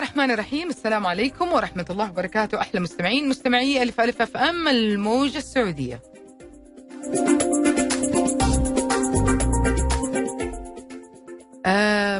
[0.00, 0.68] الرحمن الرحيم.
[0.68, 2.60] السلام عليكم ورحمة الله وبركاته.
[2.60, 6.02] أحلى مستمعين مستمعي ألف ألف أف أم الموجة السعودية.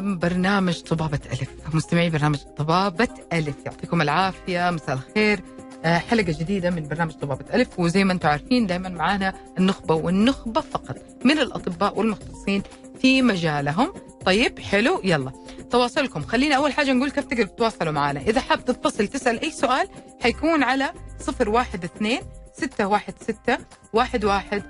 [0.01, 1.49] برنامج طبابة ألف.
[1.73, 3.55] مستمعي برنامج طبابة ألف.
[3.65, 5.41] يعطيكم العافية مساء الخير.
[5.85, 7.79] آه، حلقة جديدة من برنامج طبابة ألف.
[7.79, 12.63] وزي ما أنتم عارفين دائما معانا النخبة والنخبة فقط من الأطباء والمختصين
[13.01, 13.93] في مجالهم.
[14.25, 15.31] طيب حلو يلا.
[15.71, 16.21] تواصلكم.
[16.21, 19.87] خلينا أول حاجة نقول كيف تقدروا تتواصلوا معنا إذا حاب تتصل تسأل أي سؤال
[20.23, 20.93] حيكون على
[21.29, 22.21] 012
[22.53, 23.57] 616
[23.93, 24.63] 1100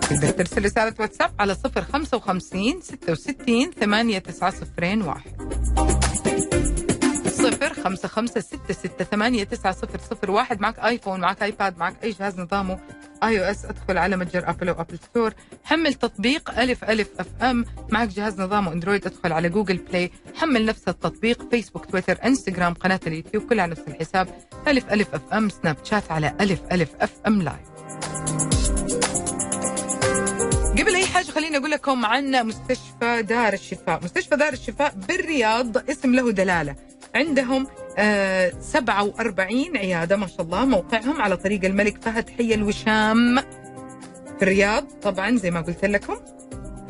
[0.00, 6.31] تقدر ترسل رسالة واتساب على 055 66 89001
[7.42, 10.60] صفر خمسة خمسة ستة ستة ثمانية تسعة صفر صفر واحد.
[10.60, 12.78] معك آيفون معك آيباد معك أي جهاز نظامه.
[13.22, 15.34] iOS أدخل على متجر Apple أو Apple Store
[15.64, 17.64] حمل تطبيق ألف ألف FM.
[17.90, 23.00] معك جهاز نظامه Android أدخل على Google Play حمل نفس التطبيق فيسبوك تويتر انستغرام قناة
[23.06, 24.28] اليوتيوب كلها نفس الحساب.
[24.68, 27.72] ألف ألف FM سناب شات على ألف ألف FM live
[30.78, 34.04] قبل أي حاجة خليني أقول لكم عن مستشفى دار الشفاء.
[34.04, 36.91] مستشفى دار الشفاء بالرياض اسم له دلالة.
[37.14, 37.66] عندهم
[37.98, 43.38] آه 47 عيادة ما شاء الله موقعهم على طريق الملك فهد حي الوشام
[44.38, 44.84] في الرياض.
[45.02, 46.14] طبعا زي ما قلت لكم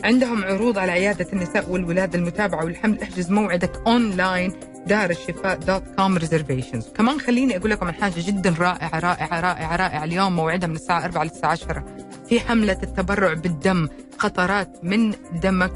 [0.05, 3.01] عندهم عروض على عيادة النساء والولاده المتابعة والحمل.
[3.03, 4.53] احجز موعدك اونلاين
[4.87, 9.77] دار الشفاء dot com reservations كمان خليني أقول لكم عن حاجة جدا رائعة رائعة رائعة
[9.77, 10.05] رائعة.
[10.05, 11.85] اليوم موعدها من الساعة 4 للساعة 10
[12.29, 15.73] في حملة التبرع بالدم قطرات من دمك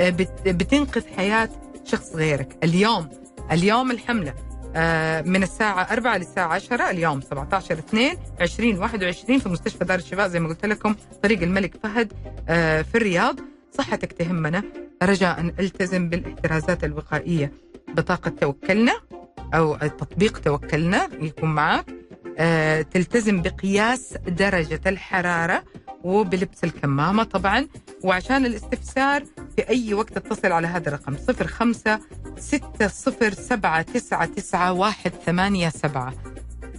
[0.00, 1.48] آه، بت- بتنقذ حياة
[1.84, 2.56] شخص غيرك.
[2.64, 3.08] اليوم
[3.52, 4.34] اليوم الحملة.
[4.76, 10.40] آه، من الساعة 4 للساعة 10 اليوم 17 2 2021 في مستشفى دار الشفاء زي
[10.40, 12.12] ما قلت لكم طريق الملك فهد
[12.48, 13.36] آه، في الرياض.
[13.72, 14.62] صحتك تهمنا.
[15.02, 17.52] رجاء ألتزم بالاحترازات الوقائية
[17.88, 18.92] بطاقة توكلنا
[19.54, 21.86] أو تطبيق توكلنا يكون معك
[22.38, 25.64] آه، تلتزم بقياس درجة الحرارة
[26.04, 27.66] وبلبس الكمامة طبعا.
[28.04, 29.24] وعشان الاستفسار
[29.56, 31.16] في أي وقت اتصل على هذا الرقم
[31.46, 32.00] 05
[32.38, 33.84] 607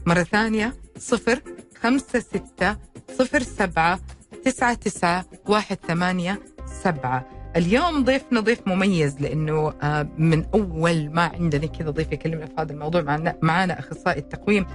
[0.06, 1.42] مرة ثانية 0
[1.82, 2.78] 5 6
[3.18, 4.00] 0 7
[4.46, 6.40] 9 9 1 8
[6.84, 7.26] 7
[7.56, 12.74] اليوم ضيفنا ضيف مميز لأنه آه، من أول ما عندنا كذا ضيف يكلمنا في هذا
[12.74, 14.66] الموضوع معنا, معنا أخصائي التقويم.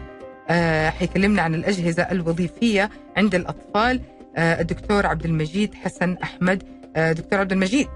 [0.49, 4.01] آه، حيكلمنا عن الأجهزة الوظيفية عند الأطفال.
[4.39, 6.63] الدكتور عبد المجيد حسن أحمد.
[6.97, 7.89] آه، دكتور عبد المجيد.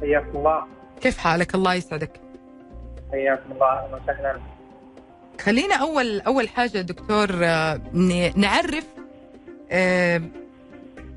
[0.00, 0.64] حياكم الله.
[1.00, 2.20] كيف حالك؟ الله يسعدك.
[3.12, 3.66] حياكم الله.
[3.66, 4.40] أهلا وسهلا.
[5.40, 7.80] خلينا أول أول حاجة دكتور آه،
[8.36, 8.86] نعرف
[9.70, 10.22] آه،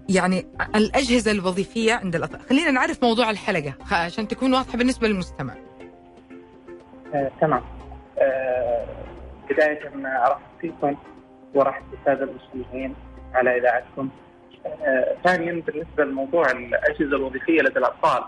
[0.09, 5.53] يعني الأجهزة الوظيفية عند الاطفال خلينا نعرف موضوع الحلقة عشان تكون واضحة بالنسبة للمستمع.
[7.14, 7.62] آه، تمام.
[8.20, 8.86] آه،
[9.50, 9.80] بداية
[10.28, 10.96] أرحب فيكم
[11.56, 12.96] وأرحب بالسادة المسلمين
[13.34, 14.09] على إذاعتكم.
[14.66, 18.24] آه، ثانيا بالنسبة لموضوع الأجهزة الوظيفية لدى الأطفال.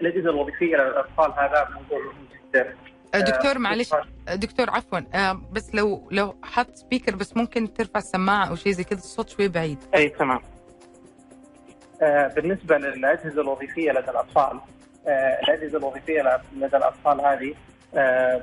[0.00, 2.74] الأجهزة الوظيفية لدى الأطفال هذا موضوع مهم جدا.
[3.14, 3.92] آه، دكتور آه، معلش.
[4.28, 5.32] آه، دكتور عفوا.
[5.52, 9.48] بس لو لو حط سبيكر بس ممكن ترفع السماعة أو شيء زي كذا الصوت شوي
[9.48, 9.78] بعيد.
[9.94, 10.40] أي تمام.
[12.36, 14.60] بالنسبة للأجهزة الوظيفية لدى الأطفال
[15.06, 17.54] آه، الأجهزة الوظيفية لدى الأطفال هذه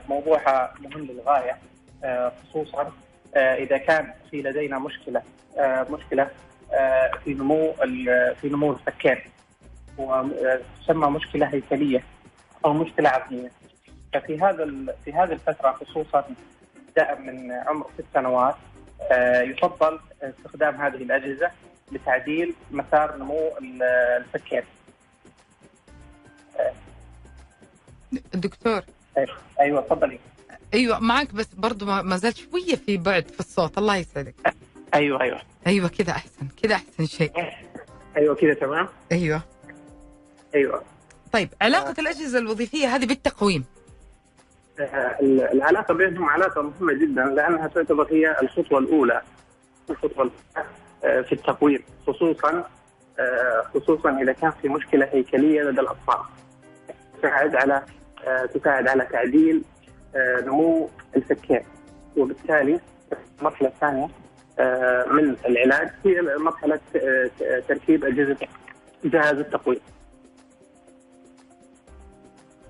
[0.09, 1.57] موضوعها مهم للغاية
[2.03, 2.91] آه، خصوصا
[3.35, 5.21] آه، إذا كان في لدينا مشكلة
[5.57, 6.29] آه، مشكلة
[6.73, 7.73] آه، في نمو
[8.41, 9.17] في نمو الفكين
[9.97, 12.03] وتسمى مشكلة هيكلية
[12.65, 13.51] أو مشكلة عظمية
[14.13, 14.65] ففي هذا
[15.05, 16.25] في هذه الفترة خصوصا
[16.87, 18.55] ابتداء من عمر ست سنوات
[19.41, 21.51] يفضل استخدام هذه الأجهزة
[21.91, 23.83] لتعديل مسار نمو ال-
[24.17, 24.63] الفكين
[28.33, 28.81] دكتور.
[29.59, 30.19] أيوه تفضلي.
[30.73, 33.77] أيوه معك بس برضو ما زال شوية في بعد في الصوت.
[33.77, 34.35] الله يسعدك.
[34.93, 35.41] أيوه أيوه.
[35.67, 37.31] أيوه كذا أحسن كذا أحسن شيء.
[38.17, 39.41] أيوه كذا تمام؟ أيوه.
[40.55, 40.83] أيوه.
[41.33, 43.65] طيب علاقة الأجهزة الوظيفية هذه بالتقويم.
[44.79, 45.17] آه،
[45.53, 49.21] العلاقة بينهم علاقة مهمة جدا لأنها تعتبر هي الخطوة الأولى
[49.89, 50.31] الخطوة الأولى،
[51.03, 52.69] آه، في التقويم خصوصا
[53.19, 56.19] آه، خصوصا إذا كان في مشكلة هيكلية لدى الأطفال.
[57.19, 57.83] تساعد على
[58.27, 59.78] آه، تساعد على تعديل آه،
[60.15, 61.61] نمو الفكين
[62.17, 62.79] وبالتالي
[63.39, 64.07] المرحله الثانية
[64.59, 68.37] آه، من العلاج هي مرحلة آه، تركيب أجهزة
[69.05, 69.79] جهاز التقويم.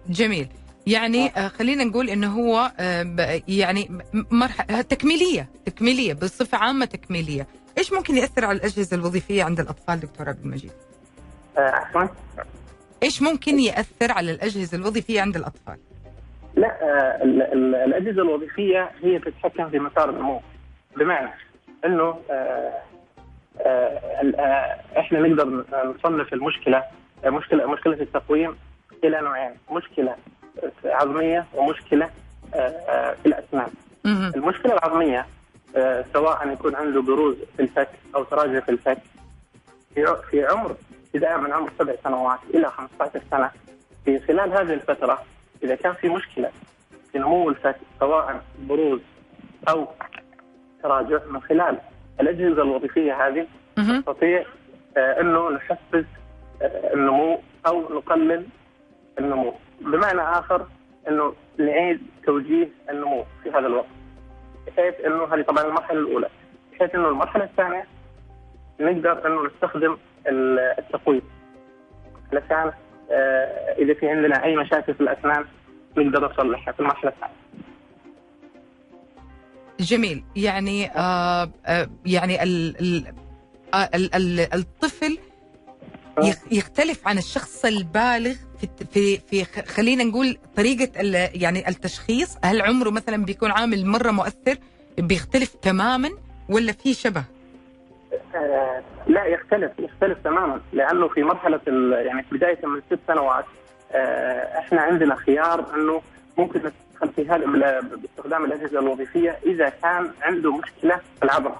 [0.10, 0.48] جميل.
[0.88, 1.48] يعني آه.
[1.48, 4.00] خلينا نقول إنه هو آه يعني
[4.32, 7.48] مرحله تكميلية تكميلية بصفة عامة تكميلية.
[7.78, 10.72] إيش ممكن يأثر على الأجهزة الوظيفية عند الأطفال دكتور عبد المجيد؟
[11.58, 12.08] آه، عفوا
[13.04, 15.78] إيش ممكن يأثر على الأجهزة الوظيفية عند الأطفال؟
[16.60, 20.42] لا آه، ال- ال- الأجهزة الوظيفية هي تتحكم في مسار النمو
[20.98, 21.30] بمعنى
[21.86, 22.74] إنه آه،
[23.66, 26.84] آه، إحنا نقدر نصنف المشكلة
[27.26, 28.58] مشكلة مشكلة التقويم
[29.04, 30.16] إلى نوعين مشكلة
[30.86, 32.10] عظمية ومشكلة
[32.52, 33.68] في الأسنان.
[34.36, 35.26] المشكلة العظمية
[36.14, 38.98] سواء يكون عنده بروز في الفك أو تراجع في الفك
[40.32, 40.76] في عمر
[41.08, 43.52] ابتداء من عمر سبع سنوات إلى 15 سنة
[44.06, 45.22] في خلال هذه الفترة
[45.64, 46.52] إذا كان في مشكلة
[47.12, 49.00] في نمو الفك سواء بروز
[49.70, 49.88] أو
[50.84, 51.78] تراجع من خلال
[52.22, 53.48] الأجهزة الوظيفية هذه.
[53.78, 54.46] نستطيع
[54.98, 56.06] آه، إنه نحفز
[56.62, 58.46] آه، النمو أو نقلل
[59.20, 59.54] النمو.
[59.82, 60.66] بمعنى آخر
[61.08, 63.88] إنه نعيد توجيه النمو في هذا الوقت
[64.68, 66.30] بحيث إنه هذه طبعا المرحلة الأولى.
[66.72, 67.86] بحيث إنه المرحلة الثانية
[68.80, 69.98] نقدر إنه نستخدم
[70.28, 71.22] ال- التقويم.
[72.34, 72.72] علشان
[73.80, 75.46] إذا في عندنا أي مشاكل في الأسنان
[75.98, 77.34] نقدر نصلحها في المرحلة الثانية.
[79.80, 80.24] جميل.
[80.36, 83.14] يعني آه آه يعني ال ال
[83.74, 85.18] آه ال ال الطفل
[86.24, 90.92] يخ- يختلف عن الشخص البالغ في في في خلينا نقول طريقة
[91.34, 92.38] يعني التشخيص.
[92.44, 94.58] هل عمره مثلا بيكون عامل مرة مؤثر
[94.98, 96.10] بيختلف تماما
[96.50, 97.24] ولا في شبه؟
[98.36, 101.60] آه، لا يختلف يختلف تماما لأنه في مرحلة
[101.92, 103.46] يعني في بداية من ست سنوات
[103.92, 106.02] آه، إحنا عندنا خيار إنه
[106.38, 107.46] ممكن ندخل في هذا
[107.82, 111.56] باستخدام الأجهزة الوظيفية إذا كان عنده مشكلة في العضله.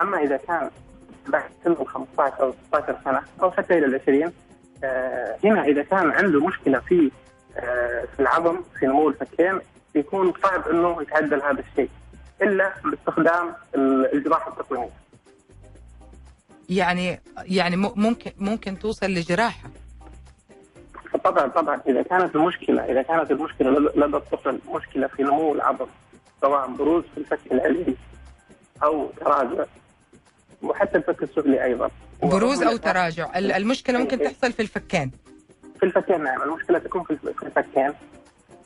[0.00, 0.70] أما إذا كان
[1.28, 4.32] بعد سن ال 15 أو 16 سنة أو حتى إلى ال 20
[4.84, 7.10] آه، هنا إذا كان عنده مشكلة في
[7.56, 9.60] آه، في العظم في نمو الفكين
[9.94, 11.90] يكون صعب إنه يتعدل هذا الشيء
[12.42, 14.88] إلا باستخدام ال- الجراحة التقويميه.
[16.68, 19.70] يعني يعني ممكن ممكن توصل لجراحة.
[21.24, 21.80] طبعا طبعا.
[21.88, 25.86] إذا كانت المشكلة إذا كانت المشكلة لدى الطفل مشكلة في نمو العظم
[26.40, 27.96] سواء بروز في الفك العلوي
[28.82, 29.64] أو تراجع
[30.62, 31.90] وحتى الفك السفلي أيضا.
[32.22, 33.38] بروز أو تراجع.
[33.38, 35.10] ال- المشكلة ممكن تحصل في الفكين.
[35.80, 36.42] في الفكين نعم.
[36.42, 37.92] المشكلة تكون في الف- في الفكين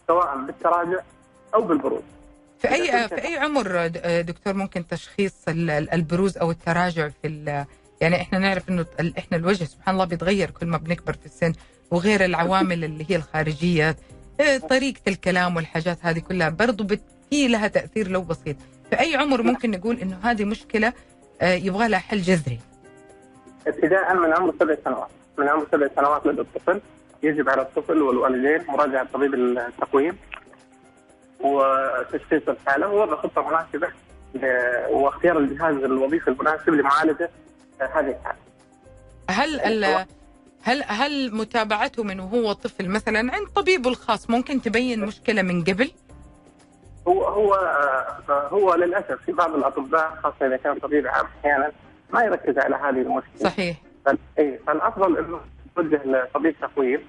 [0.06, 0.99] سواء بالتراجع
[1.54, 2.02] أو بالبروز.
[2.58, 3.87] في أي في أي عمر
[4.20, 7.28] دكتور ممكن تشخيص ال- ال- البروز أو التراجع في
[8.02, 8.87] يعني إحنا نعرف إنه
[9.19, 11.52] إحنا الوجه سبحان الله بيتغير كل ما بنكبر في السن
[11.90, 13.96] وغير العوامل اللي هي الخارجية
[14.40, 18.56] آه، طريقة الكلام والحاجات هذه كلها برضو بت- في لها تأثير لو بسيط.
[18.90, 20.93] في اي عمر ممكن نقول إنه هذه مشكلة
[21.43, 22.58] آه، يبغى لها حل جذري.
[23.66, 25.08] ابتداء من عمر سبع سنوات.
[25.38, 26.81] من عمر سبع سنوات لدى الطفل.
[27.22, 30.16] يجب على الطفل والوالدين مراجعة طبيب التقويم
[31.40, 33.88] وتشخيص الحالة ووضع خطة مناسبة
[34.34, 37.31] ل- واختيار الجهاز الوظيفي المناسب لمعالجة آه،
[37.94, 38.38] هذه الحاله.
[39.31, 40.06] هل ال-
[40.64, 45.90] هل هل متابعته من وهو طفل مثلا عند طبيبه الخاص ممكن تبين مشكلة من قبل؟
[47.08, 51.73] هو هو آه، هو للأسف في بعض الأطباء خاصة إذا كان طبيب عام أحيانا
[52.12, 53.37] ما يركز على هذه المشكلة.
[53.50, 53.76] صحيح
[54.38, 55.40] إيه، فالأفضل إنه
[55.78, 57.00] يوجه لطبيب تقويم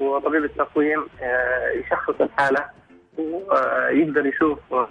[0.00, 2.70] وطبيب التقويم آه، يشخص الحالة
[3.18, 4.88] ويقدر يشوف آه،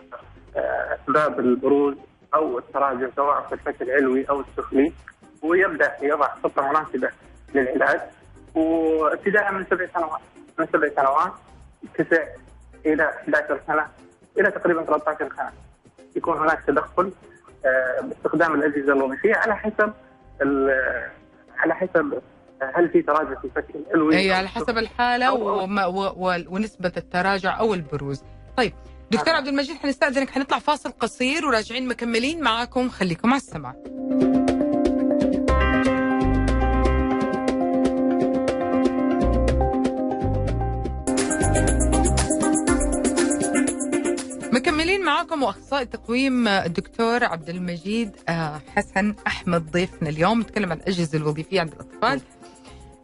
[1.04, 1.96] اسباب البروز
[2.36, 4.94] أو التراجع سواء في الفك العلوي أو السفلي
[5.42, 7.10] ويبدأ يضع خطة مناسبه
[7.56, 8.00] للعلاج.
[8.56, 10.22] وابتداء من سبع سنوات
[10.60, 11.32] من سبع سنوات
[11.98, 12.24] تسع
[12.86, 13.88] إلى 11 سنة
[14.40, 15.52] إلى تقريبا 13 سنة.
[16.16, 17.12] يكون هناك تدخل
[17.66, 19.94] آه، باستخدام الأجهزة الوظيفية على حسب
[20.42, 21.10] ال-
[21.58, 22.22] على حسب
[22.76, 25.34] هل في تراجع في الفك العلوي اي على حسب الحالة أو-
[25.84, 28.24] أو- ونسبة التراجع أو البروز.
[28.58, 28.74] طيب
[29.12, 29.34] دكتور.
[29.34, 30.30] عبد المجيد حنستأذنك.
[30.30, 32.90] حنطلع فاصل قصير وراجعين مكملين معاكم.
[32.90, 33.76] خليكم على السمع
[44.54, 50.42] مكملين معاكم وأخصائي التقويم آه، الدكتور عبد المجيد آه، حسن أحمد ضيفنا اليوم.
[50.42, 52.22] نتكلم عن الأجهزة الوظيفية عند الأطفال.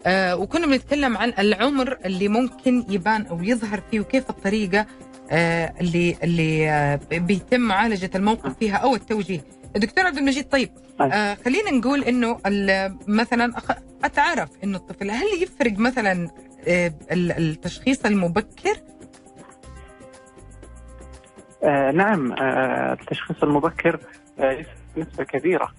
[0.06, 4.86] آه، وكنا بنتكلم عن العمر اللي ممكن يبان أو يظهر فيه وكيف الطريقة
[5.32, 9.42] اللي اللي آه، بيتم معالجة الموقف فيها أو التوجيه.
[9.76, 10.70] دكتور عبد المجيد طيب
[11.02, 12.38] آه، خلينا نقول إنه
[13.08, 13.54] مثلا
[14.04, 16.30] أتعرف إنه الطفل هل يفرق مثلا
[16.68, 18.78] آه، ال- التشخيص المبكر؟
[21.64, 24.00] آه نعم آه التشخيص المبكر
[24.40, 24.66] آه
[24.98, 25.72] نسبة كبيرة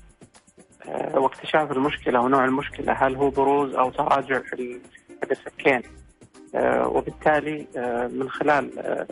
[0.88, 4.81] آه واكتشاف المشكلة ونوع المشكلة هل هو بروز أو تراجع في ال-
[5.26, 6.08] في السكين آه
[6.87, 9.07] وبالتالي آه من خلال آه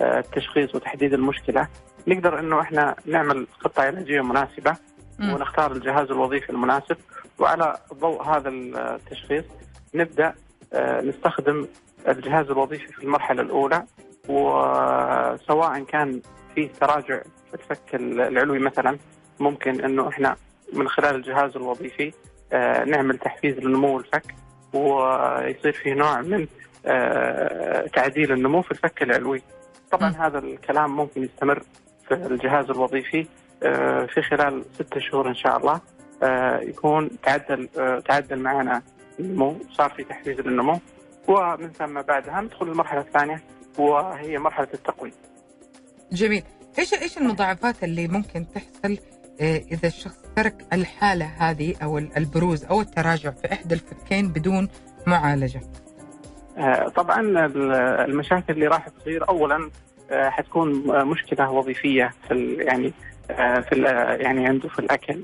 [0.00, 1.68] آه التشخيص وتحديد المشكلة
[2.06, 4.76] نقدر إنه إحنا نعمل خطة علاجية مناسبة
[5.18, 5.32] مم.
[5.34, 6.96] ونختار الجهاز الوظيفي المناسب.
[7.38, 9.44] وعلى ضوء هذا التشخيص
[9.94, 10.34] نبدأ
[11.02, 11.66] نستخدم
[12.08, 13.84] الجهاز الوظيفي في المرحلة الأولى.
[14.28, 16.20] وسواء كان
[16.54, 18.98] فيه تراجع في الفك العلوي مثلا
[19.40, 20.36] ممكن إنه إحنا
[20.72, 22.12] من خلال الجهاز الوظيفي
[22.86, 24.34] نعمل تحفيز لنمو الفك.
[24.72, 26.46] ويصير في نوع من
[27.94, 29.42] تعديل النمو في الفك العلوي.
[29.90, 31.62] طبعا هذا الكلام ممكن يستمر
[32.08, 33.26] في الجهاز الوظيفي
[34.08, 35.80] في خلال ستة شهور إن شاء الله.
[36.62, 37.68] يكون تعدل
[38.06, 38.82] تعدل معنا
[39.20, 40.80] النمو صار في تحفيز للنمو.
[41.28, 43.42] ومن ثم بعدها ندخل المرحله الثانية
[43.78, 45.12] وهي مرحلة التقويم.
[46.12, 46.42] جميل،
[46.78, 48.98] إيش إيش المضاعفات اللي ممكن تحصل
[49.40, 54.68] إذا الشخص ترك الحالة هذه أو البروز أو التراجع في إحدى الفكين بدون
[55.06, 55.60] معالجة؟
[56.96, 57.46] طبعا
[58.04, 59.70] المشاكل اللي راح تصير اولا
[60.12, 60.70] حتكون
[61.06, 62.92] مشكلة وظيفية في يعني
[63.62, 63.82] في
[64.20, 65.22] يعني عنده في الأكل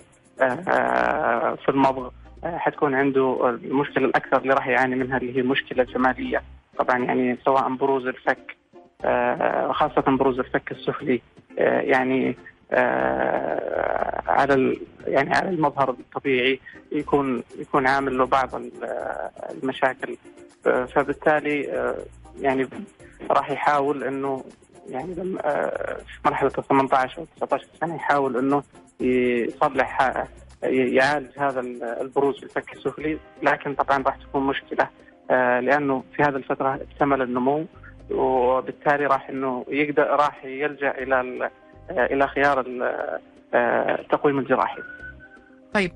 [1.64, 2.10] في المضغ
[2.44, 6.42] حتكون عنده المشكلة الأكثر اللي راح يعاني منها اللي هي مشكلة جمالية.
[6.78, 8.56] طبعا يعني سواء بروز الفك
[9.72, 11.22] خاصة بروز الفك السفلي
[11.58, 12.36] يعني
[14.26, 16.60] على يعني على المظهر الطبيعي
[16.92, 18.50] يكون يكون عامل له بعض
[19.50, 20.16] المشاكل.
[20.64, 21.62] فبالتالي
[22.40, 22.68] يعني
[23.30, 24.44] راح يحاول إنه
[24.88, 28.62] يعني في مرحلة ال 18 أو 19 سنه يحاول إنه
[29.00, 30.24] يصلح
[30.62, 31.60] يعالج هذا
[32.00, 34.88] البروز في الفك السفلي لكن طبعا راح تكون مشكلة
[35.60, 37.66] لأنه في هذه الفترة اكتمل النمو
[38.10, 41.50] وبالتالي راح إنه يقدر راح يلجأ إلى
[41.90, 42.64] إلى خيار
[43.54, 44.82] التقويم الجراحي.
[45.74, 45.92] طيب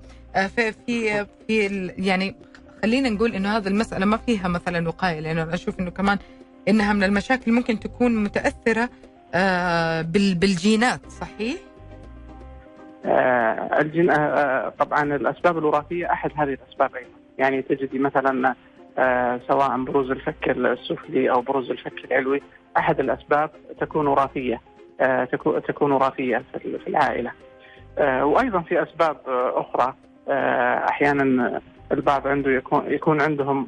[0.56, 1.66] في في في
[1.98, 2.36] يعني
[2.82, 6.18] خلينا نقول إنه هذه المسألة ما فيها مثلا وقاية لأنه أنا أشوف إنه كمان
[6.68, 8.88] إنها من المشاكل ممكن تكون متأثرة
[10.34, 11.56] بالجينات صحيح؟
[13.04, 18.54] آه الجين آه طبعا الأسباب الوراثية أحد هذه الأسباب أيضا يعني تجدي مثلا
[18.98, 22.42] آه سواء بروز الفك السفلي أو بروز الفك العلوي
[22.76, 24.77] أحد الأسباب تكون وراثية آه
[25.32, 27.32] تكون تكون وراثية في العائلة.
[27.98, 29.94] آه وأيضا في أسباب آه أخرى.
[30.28, 31.60] آه أحيانا
[31.92, 33.66] البعض عنده يكون يكون عندهم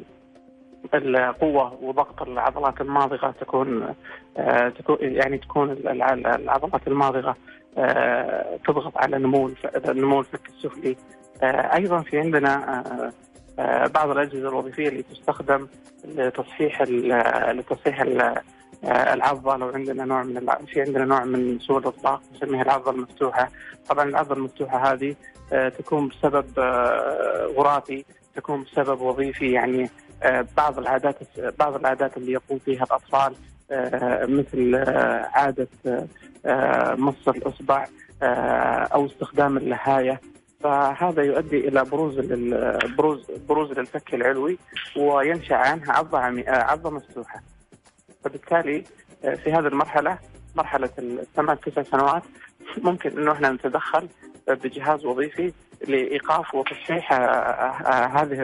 [0.94, 3.94] القوة وضغط العضلات الماضغة تكون
[4.36, 7.36] آه تكون يعني تكون العضلات الماضغة
[7.78, 9.50] آه تضغط على نمو
[9.86, 10.96] نمو الفك السفلي.
[11.42, 13.12] آه أيضا في عندنا
[13.94, 15.66] بعض الأجهزة الوظيفية اللي تستخدم
[16.04, 18.00] لتصحيح لتصحيح
[18.84, 23.48] العضة لو عندنا نوع من في عندنا نوع من سوء الإطلاق نسميها العضة المفتوحة
[23.88, 25.14] طبعا العضة المفتوحة هذه
[25.78, 26.46] تكون بسبب
[27.56, 28.04] وراثي
[28.36, 29.52] تكون بسبب وظيفي.
[29.52, 29.90] يعني
[30.56, 31.18] بعض العادات
[31.58, 33.34] بعض العادات اللي يقوم فيها الأطفال
[34.36, 34.74] مثل
[35.34, 35.68] عادة
[36.96, 37.86] مص الإصبع
[38.94, 40.20] أو استخدام اللهايه
[40.60, 42.18] فهذا يؤدي إلى بروز
[42.98, 44.58] بروز بروز للفك العلوي
[44.96, 46.18] وينشأ عنها عضه
[46.48, 47.40] عضه مفتوحة.
[48.24, 48.84] فبالتالي
[49.22, 50.18] في هذه المرحلة
[50.56, 52.22] مرحلة الثمان تسع سنوات
[52.78, 54.08] ممكن إنه إحنا نتدخل
[54.48, 55.52] بجهاز وظيفي
[55.88, 57.12] لإيقاف وتصحيح
[58.16, 58.42] هذه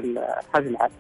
[0.55, 0.95] هذه العادة.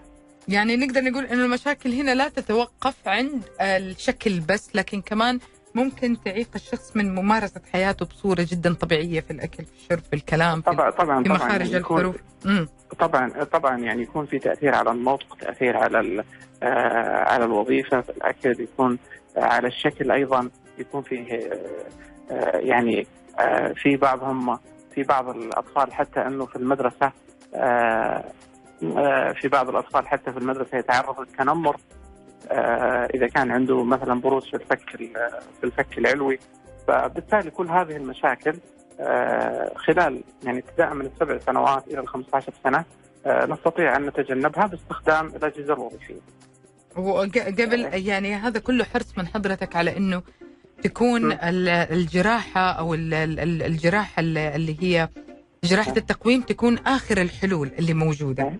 [0.48, 5.38] يعني نقدر نقول إنه المشاكل هنا لا تتوقف عند الشكل بس لكن كمان
[5.74, 10.60] ممكن تعيق الشخص من ممارسة حياته بصورة جدا طبيعية في الأكل في الشرب في الكلام
[10.60, 12.16] في, طبعا طبعا في مخارج طبعا الحروف
[12.98, 16.24] طبعا طبعا يعني يكون في تأثير على النطق تأثير على آه
[16.62, 18.98] على الوظيفة في الاكل يكون
[19.36, 21.50] آه على الشكل أيضا يكون فيه
[22.30, 23.06] آه يعني
[23.40, 24.58] آه في بعضهم
[24.94, 27.12] في بعض الأطفال حتى أنه في المدرسة
[27.54, 28.24] آه
[29.32, 31.76] في بعض الأطفال حتى في المدرسة يتعرض للتنمر
[33.14, 34.90] إذا كان عنده مثلا بروز في الفك
[35.60, 36.38] في الفك العلوي
[36.88, 38.54] فبالتالي كل هذه المشاكل
[39.76, 42.84] خلال يعني ابتداء من السبع سنوات إلى ال 15 سنة
[43.26, 46.20] نستطيع أن نتجنبها باستخدام الأجهزة الوظيفية.
[46.96, 50.22] وقبل يعني هذا كله حرص من حضرتك على إنه
[50.82, 55.08] تكون الجراحة أو الجراحة اللي هي
[55.64, 58.52] جراحة التقويم تكون آخر الحلول اللي موجودة.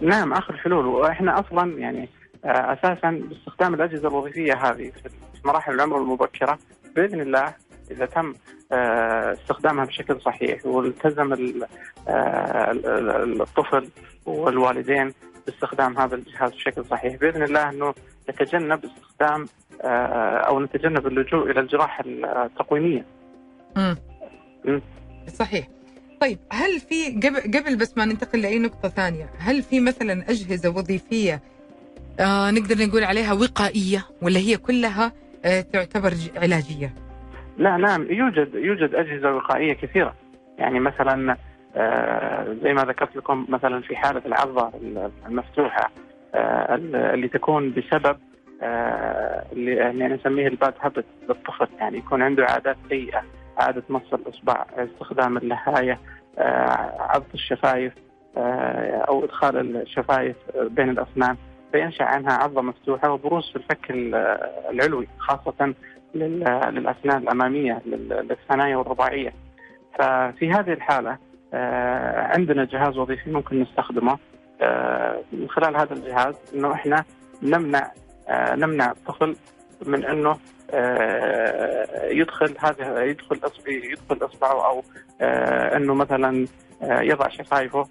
[0.00, 0.86] نعم آخر الحلول.
[0.86, 2.08] وإحنا أصلا يعني
[2.44, 5.08] أساسا باستخدام الأجهزة الوظيفية هذه في
[5.44, 6.58] مراحل العمر المبكرة
[6.96, 7.54] بإذن الله
[7.90, 8.34] إذا تم
[8.72, 11.56] استخدامها بشكل صحيح والتزم
[13.40, 13.88] الطفل
[14.26, 15.12] والوالدين
[15.46, 17.94] باستخدام هذا الجهاز بشكل صحيح بإذن الله إنه
[18.30, 19.46] نتجنب استخدام
[20.48, 23.06] أو نتجنب اللجوء إلى الجراحة التقويمية.
[23.76, 23.96] امم
[25.28, 25.68] صحيح.
[26.20, 30.68] طيب هل في قبل قبل بس ما ننتقل لأي نقطة ثانية، هل في مثلا أجهزة
[30.68, 31.40] وظيفية
[32.20, 35.12] آه نقدر نقول عليها وقائية ولا هي كلها
[35.44, 36.94] آه تعتبر علاجية؟
[37.58, 40.14] لا نعم يوجد يوجد أجهزة وقائية كثيرة
[40.58, 41.36] يعني مثلا آه
[42.62, 44.72] زي ما ذكرت لكم مثلا في حالة العضة
[45.26, 45.90] المفتوحة
[46.34, 48.18] اللي تكون بسبب
[49.52, 53.22] اللي يعني نسميه الباد هابت للطفل يعني يكون عنده عادات سيئة
[53.58, 55.98] عادة مص الإصبع استخدام اللهايه
[56.98, 57.92] عض الشفايف
[59.08, 61.36] أو إدخال الشفايف بين الاسنان
[61.72, 63.90] فينشأ عنها عضة مفتوحة وبروز في الفك
[64.70, 65.74] العلوي خاصة
[66.14, 69.32] للأسنان الأمامية للثنايا والرباعية.
[69.98, 71.18] ففي هذه الحالة
[72.34, 74.18] عندنا جهاز وظيفي ممكن نستخدمه
[75.32, 77.04] من خلال هذا الجهاز إنه إحنا
[77.42, 77.90] نمنع
[78.30, 79.36] نمنع الطفل
[79.86, 80.38] من إنه
[82.04, 84.82] يدخل هذا يدخل يدخل إصبعه أو
[85.76, 86.46] إنه مثلا
[86.82, 87.88] يضع شفايفه.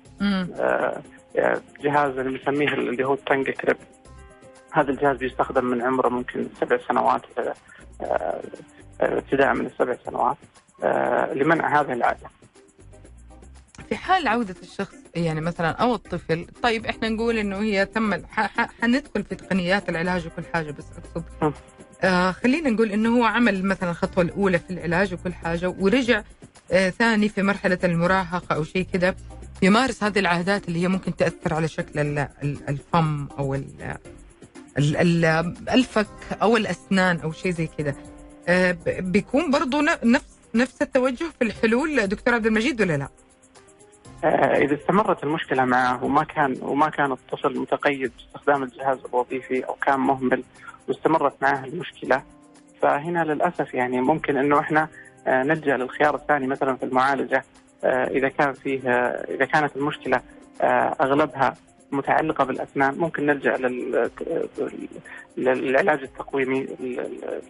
[1.83, 3.77] جهاز اللي بنسميه اللي هو التنج كريب.
[4.73, 7.21] هذا الجهاز بيستخدم من عمره ممكن سبع سنوات
[9.01, 10.37] ابتداء من السبع سنوات
[11.35, 12.29] لمنع هذه العاده.
[13.91, 18.25] في حال عودة الشخص يعني مثلا أو الطفل طيب إحنا نقول إنه هي تم
[18.81, 21.53] حندخل في تقنيات العلاج وكل حاجة بس أقصد
[22.03, 26.23] آه خلينا نقول إنه هو عمل مثلا الخطوة الأولى في العلاج وكل حاجة ورجع
[26.71, 29.15] آه ثاني في مرحلة المراهقة أو شيء كذا
[29.61, 31.99] يمارس هذه العادات اللي هي ممكن تأثر على شكل
[32.69, 33.55] الفم أو
[35.73, 36.07] الفك
[36.41, 37.95] أو الأسنان أو شيء زي كذا
[38.47, 43.07] آه بيكون برضو نفس نفس التوجه في الحلول دكتور عبد المجيد ولا لا؟
[44.23, 49.99] إذا استمرت المشكلة معه وما كان وما كان الطفل متقيد باستخدام الجهاز الوظيفي أو كان
[49.99, 50.43] مهمل
[50.87, 52.23] واستمرت معه المشكلة
[52.81, 54.87] فهنا للأسف يعني ممكن إنه إحنا
[55.27, 57.43] نلجأ للخيار الثاني مثلا في المعالجة
[57.85, 58.89] إذا كان فيه
[59.29, 60.21] إذا كانت المشكلة
[61.01, 61.53] أغلبها
[61.91, 63.57] متعلقة بالأسنان ممكن نلجأ
[65.37, 66.67] للعلاج التقويمي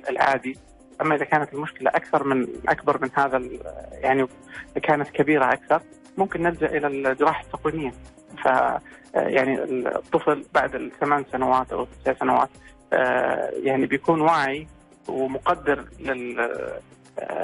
[0.09, 0.57] العادي.
[1.01, 3.41] أما إذا كانت المشكلة أكثر من أكبر من هذا
[3.93, 4.27] يعني
[4.83, 5.81] كانت كبيرة أكثر
[6.17, 7.91] ممكن نلجأ إلى الجراحة التقويمية.
[8.43, 8.45] ف
[9.15, 12.49] يعني الطفل بعد الثمان سنوات أو التسع سنوات
[13.63, 14.67] يعني بيكون واعي
[15.09, 16.51] ومقدر لل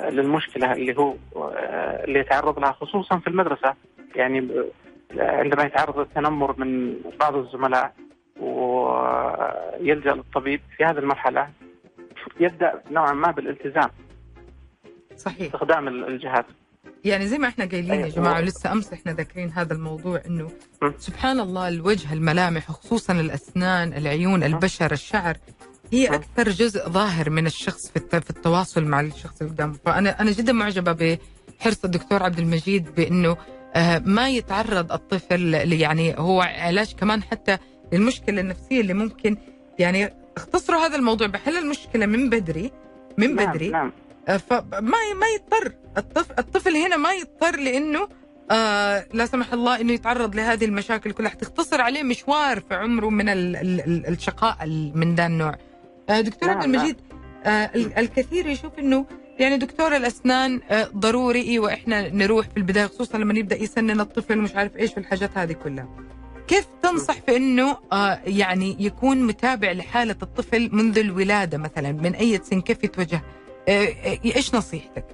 [0.10, 1.16] للمشكلة اللي هو
[2.04, 3.74] اللي يتعرض لها خصوصا في المدرسة.
[4.16, 4.50] يعني
[5.18, 7.94] عندما يتعرض للتنمر من بعض الزملاء
[8.40, 11.50] ويلجأ للطبيب في هذه المرحلة
[12.40, 13.90] يبدأ نوعا ما بالالتزام.
[15.16, 15.42] صحيح.
[15.42, 16.46] استخدام الجهاز.
[17.06, 20.52] يعني زي ما إحنا قايلين يا جماعة ولسه أمس إحنا ذاكرين هذا الموضوع إنه
[21.00, 25.38] سبحان الله الوجه الملامح خصوصا الأسنان العيون البشر الشعر
[25.94, 29.76] هي أكثر جزء ظاهر من الشخص في التواصل مع الشخص اللي قدامه.
[29.86, 31.18] فأنا أنا جدا معجبة
[31.60, 33.38] بحرص الدكتور عبد المجيد بإنه
[34.06, 37.58] ما يتعرض الطفل يعني هو علاج كمان حتى
[37.94, 39.38] للمشكلة النفسية اللي ممكن
[39.80, 41.28] يعني اختصروا هذا الموضوع.
[41.28, 42.72] بحل المشكلة من بدري
[43.18, 43.92] من بدري نعم.
[44.28, 44.82] فما
[45.16, 48.08] ما يضطر الطفل الطفل هنا ما يضطر لأنه
[48.52, 53.30] آه لا سمح الله إنه يتعرض لهذه المشاكل كلها تختصر عليه مشوار في عمره من
[53.30, 55.56] ال ال الشقاء من ذا النوع.
[56.10, 56.96] آه دكتور عبد المجيد
[57.46, 59.06] آه الكثير يشوف إنه
[59.40, 64.40] يعني دكتور الأسنان آه ضروري أيوه إحنا نروح في البداية خصوصا لما يبدأ يسنن الطفل
[64.40, 65.88] ومش عارف إيش والحاجات هذه كلها.
[66.48, 72.40] كيف تنصح في إنه آه يعني يكون متابع لحالة الطفل منذ الولادة مثلا من أي
[72.44, 73.22] سن كيف يتوجه؟
[73.68, 75.06] إيش نصيحتك؟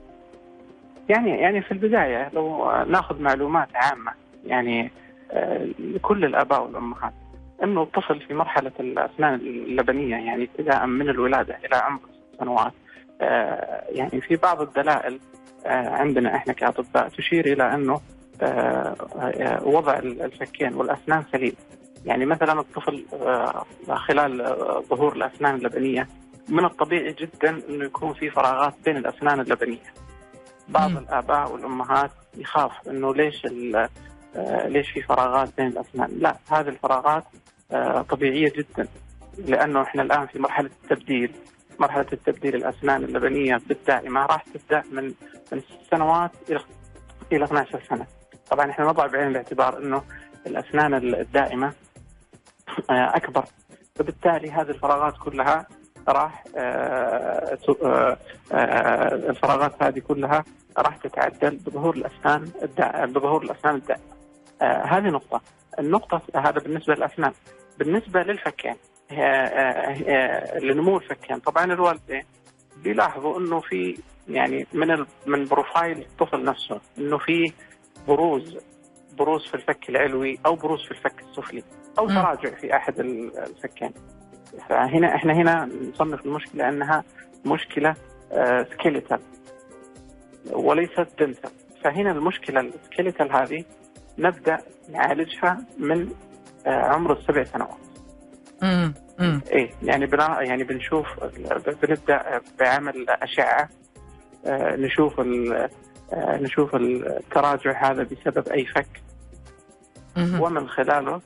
[1.09, 4.11] يعني يعني في البداية لو ناخذ معلومات عامة
[4.45, 4.91] يعني
[5.79, 7.13] لكل الآباء والأمهات
[7.63, 11.99] إنه الطفل في مرحلة الأسنان اللبنية يعني ابتداء من الولادة إلى عمر
[12.39, 12.73] سنوات
[13.89, 15.19] يعني في بعض الدلائل
[15.65, 17.99] عندنا إحنا كأطباء تشير إلى إنه
[19.65, 21.53] وضع الفكين والأسنان سليم
[22.05, 23.05] يعني مثلا الطفل
[23.89, 24.55] خلال
[24.89, 26.07] ظهور الأسنان اللبنية
[26.49, 29.93] من الطبيعي جدا إنه يكون في فراغات بين الأسنان اللبنية.
[30.69, 30.97] بعض.
[30.97, 33.45] الآباء والأمهات يخاف إنه ليش
[34.65, 37.23] ليش في فراغات بين الأسنان؟ لا هذه الفراغات
[38.10, 38.88] طبيعية جدا
[39.38, 41.32] لأنه إحنا الآن في مرحلة التبديل
[41.79, 45.13] مرحلة التبديل الأسنان اللبنية بالدائمه راح تبدأ من
[45.51, 46.60] من ست سنوات إلى
[47.32, 48.08] إلى 12 سنة.
[48.51, 50.03] طبعا إحنا نضع بعين الاعتبار إنه
[50.47, 51.73] الأسنان الدائمة
[52.89, 53.45] أكبر
[53.95, 55.67] فبالتالي هذه الفراغات كلها
[56.09, 58.17] راح آآ آآ
[58.51, 60.43] آآ الفراغات هذه كلها
[60.77, 62.51] راح تتعدل بظهور الأسنان
[63.13, 64.03] بظهور الأسنان الدائمه.
[64.61, 65.41] هذه نقطة.
[65.79, 67.31] النقطة هذا بالنسبة للأسنان.
[67.79, 68.75] بالنسبة للفكين
[70.61, 72.23] لنمو الفكين طبعا الوالدين
[72.83, 77.53] بيلاحظوا إنه في يعني من من profile الطفل نفسه إنه في
[78.07, 78.57] بروز
[79.17, 81.63] بروز في الفك العلوي أو بروز في الفك السفلي
[81.99, 83.93] أو تراجع في أحد الفكين.
[84.69, 87.03] فهنا إحنا هنا نصنف المشكلة أنها
[87.45, 87.95] مشكلة
[88.71, 89.19] skeletal
[90.51, 91.49] وليست dental
[91.83, 93.63] فهنا المشكلة ال skeletal هذه
[94.17, 94.57] نبدأ
[94.91, 96.09] نعالجها من
[96.65, 97.77] عمر السبع سنوات.
[99.19, 101.07] امم إيه يعني بنا يعني بنشوف
[101.83, 103.69] بنبدأ بعمل أشعة
[104.45, 105.69] آه، نشوف ال-
[106.13, 108.87] آه، نشوف التراجع هذا بسبب أي فك.
[110.41, 111.21] ومن خلاله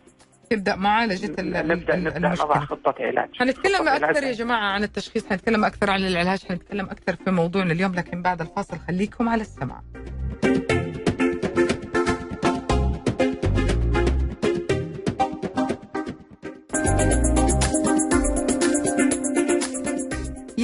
[0.50, 3.30] تبدأ معالجه ال- ال- نبدا نبدأ نضع خطة علاج.
[3.40, 3.88] حنتكلم.
[3.88, 8.22] أكثر يا جماعة عن التشخيص حنتكلم أكثر عن العلاج حنتكلم أكثر في موضوعنا اليوم لكن
[8.22, 9.82] بعد الفاصل خليكم على السمع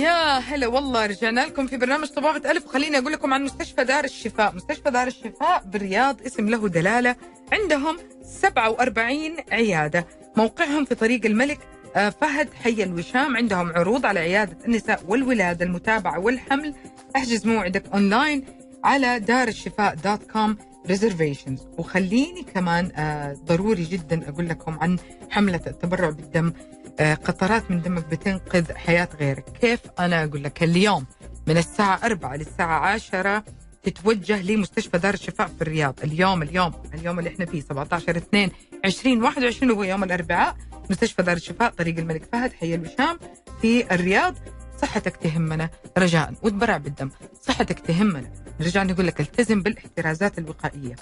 [0.04, 2.66] يا هلا والله رجعنا لكم في برنامج طبابة ألف.
[2.66, 4.56] وخليني أقول لكم عن مستشفى دار الشفاء.
[4.56, 7.16] مستشفى دار الشفاء بالرياض اسم له دلالة.
[7.52, 10.08] عندهم 47 عيادة.
[10.38, 11.60] موقعهم في طريق الملك
[11.96, 13.38] آه، فهد حي الوشام.
[13.38, 16.74] عندهم عروض على عيادة النساء والولادة المتابعة والحمل.
[17.16, 18.46] أحجز موعدك أونلاين
[18.84, 24.98] على دار الشفاء dot com reservations وخليني كمان آه، ضروري جدا أقول لكم عن
[25.30, 26.54] حملة التبرع بالدم.
[27.02, 29.46] قطرات من دمك بتنقذ حياة غيرك.
[29.62, 31.06] كيف أنا أقول لك؟ اليوم
[31.48, 33.44] من الساعة 4 للساعة 10
[33.84, 36.00] تتوجه لمستشفى دار الشفاء في الرياض.
[36.04, 38.52] اليوم اليوم اليوم اللي إحنا فيه 17 2
[38.86, 40.56] 20 21 وهو يوم الأربعاء.
[40.90, 43.20] مستشفى دار الشفاء طريق الملك فهد حي الوشام
[43.62, 44.36] في الرياض.
[44.82, 45.70] صحتك تهمنا.
[45.98, 47.10] رجاء وتبرع بالدم.
[47.42, 48.32] صحتك تهمنا.
[48.60, 50.96] نرجع نقول لك التزم بالاحترازات الوقائية.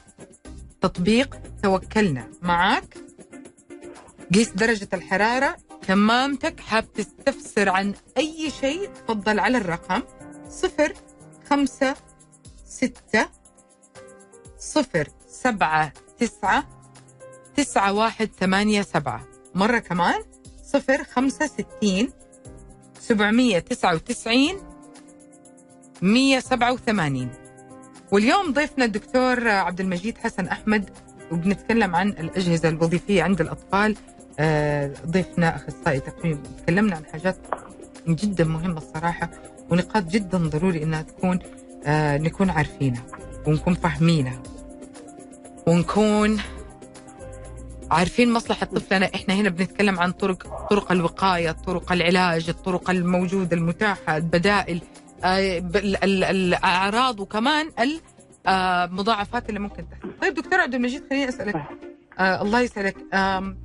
[0.82, 2.28] تطبيق توكلنا.
[2.42, 2.98] معك
[4.34, 5.56] قيس درجة الحرارة
[5.88, 10.02] كمامتك حاب تستفسر عن أي شيء تفضل على الرقم
[10.50, 10.94] صفر
[11.50, 11.96] خمسة
[12.66, 13.30] ستة
[14.60, 16.68] صفر سبعة تسعة
[17.56, 19.28] تسعة واحد ثمانية سبعة.
[19.56, 20.22] مرة كمان
[20.64, 22.12] صفر خمسة ستين
[23.00, 24.58] سبعمية تسعة وتسعين
[26.02, 27.30] مية سبعة وثمانين.
[28.12, 30.90] واليوم ضيفنا الدكتور عبد المجيد حسن أحمد
[31.32, 33.98] وبنتكلم عن الأجهزة الوظيفية عند الأطفال.
[35.08, 36.44] ضيفنا أخصائي تقويم.
[36.64, 37.38] تكلمنا عن حاجات
[38.08, 39.30] جدا مهمة الصراحة
[39.70, 41.40] ونقاط جدا ضروري إنها تكون
[41.86, 43.04] آه، نكون عارفينها
[43.48, 44.40] ونكون فاهمينها
[45.68, 46.40] ونكون
[47.92, 49.10] عارفين مصلحة طفلنا.
[49.16, 54.82] إحنا هنا بنتكلم عن طرق طرق الوقاية طرق العلاج الطرق الموجودة المتاحة البدائل
[55.24, 55.58] آه،
[56.32, 57.72] الأعراض وكمان
[58.48, 60.14] المضاعفات اللي ممكن تحصل.
[60.22, 61.56] طيب دكتور عبد المجيد خليني أسألك.
[62.20, 62.70] آه الله
[63.14, 63.58] آم،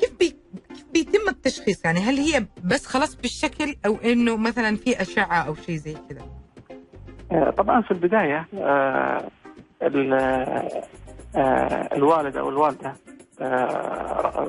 [0.00, 0.36] كيف بي
[0.68, 5.54] كيف بيتم التشخيص يعني؟ هل هي بس خلاص بالشكل أو إنه مثلا في أشعة أو
[5.54, 6.22] شيء زي كذا؟
[7.32, 9.28] آه، طبعا في البداية آه،
[11.36, 12.94] آه، الوالد أو الوالدة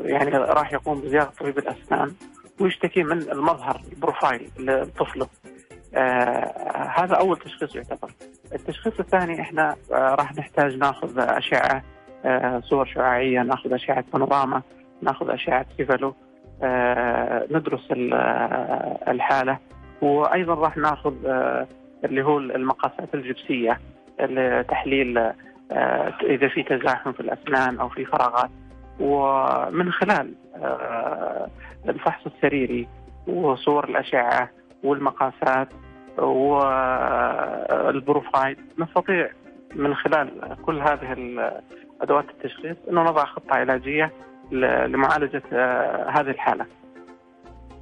[0.06, 2.14] يعني راح يقوم بزيارة طبيب الأسنان
[2.60, 5.28] ويشتكي من المظهر ال profile لطفله.
[5.96, 8.12] آه، هذا أول تشخيص يعتبر.
[8.54, 11.84] التشخيص الثاني إحنا آه، راح نحتاج ناخذ أشعة
[12.26, 14.62] آه، صور شعاعية ناخذ أشعة بانوراما
[15.02, 16.14] ناخذ أشعة كيفالو
[16.64, 19.58] آه، ندرس آه، الحالة
[20.02, 21.68] وأيضا راح ناخذ آه،
[22.06, 23.80] اللي هو المقاسات الجبسية
[24.20, 25.18] لتحليل
[26.24, 28.50] إذا في تزاحم في الأسنان أو في فراغات.
[29.00, 30.34] ومن خلال
[31.90, 32.88] الفحص السريري
[33.28, 34.50] وصور الأشعة
[34.84, 35.68] والمقاسات
[37.88, 39.30] والبروفايل نستطيع
[39.76, 41.16] من خلال كل هذه
[42.02, 44.12] أدوات التشخيص إنه نضع خطة علاجية
[44.52, 46.66] لمعالجة آه، هذه الحالة.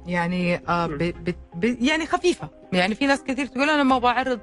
[0.06, 0.96] يعني آه مم.
[0.98, 4.40] ب ب ب يعني خفيفة يعني في ناس كثير تقول أنا ما بعرض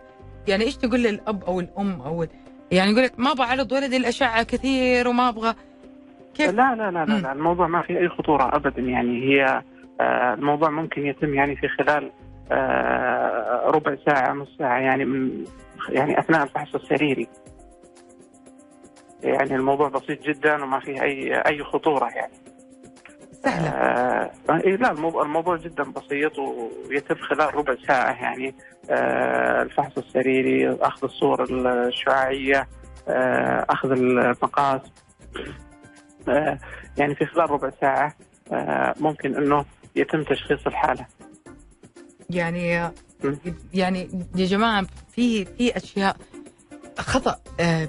[0.48, 2.26] يعني إيش تقول للأب أو الأم أو
[2.72, 5.54] يعني يقول لك ما بعرض ولدي الأشعة كثير وما أبغى
[6.36, 7.20] كيف لا لا لا لا.
[7.20, 9.62] لا الموضوع ما في أي خطورة ابدا يعني هي
[10.02, 12.12] آه، الموضوع ممكن يتم يعني في خلال
[12.52, 15.46] آه، ربع ساعة نص ساعة يعني من
[15.90, 17.28] يعني أثناء الفحص السريري.
[19.24, 22.34] يعني الموضوع بسيط جدا وما فيه اي أي خطورة يعني.
[23.44, 28.56] سهلة آه إيه لا الموضوع, الموضوع جدا بسيط ويتم خلال ربع ساعة يعني
[28.90, 31.44] آه الفحص السريري أخذ الصور
[31.88, 32.68] الشعاعية
[33.08, 34.82] آه أخذ المقاس
[36.30, 36.58] آه
[36.98, 38.14] يعني في خلال ربع ساعة
[38.52, 41.06] آه ممكن أنه يتم تشخيص الحالة
[42.30, 42.94] يعني.
[43.74, 46.18] يعني يا جماعة في في أشياء
[47.00, 47.86] خطأ آه،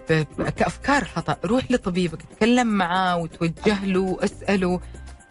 [0.56, 1.36] كأفكار خطأ.
[1.44, 4.80] روح لطبيبك تكلم معاه وتوجه له وأسأله.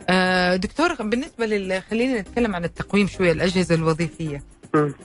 [0.09, 4.43] آه، دكتور بالنسبة لل خلينا نتكلم عن التقويم شوية الأجهزة الوظيفية.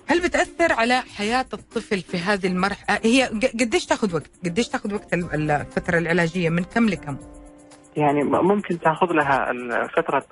[0.07, 4.94] هل بتأثر على حياة الطفل في هذه المرحلة؟ هي ق- قديش تاخذ وقت؟ قديش تاخذ
[4.94, 7.16] وقت ال- الفترة العلاجية؟ من كم لكم؟
[7.96, 9.50] يعني ممكن تاخذ لها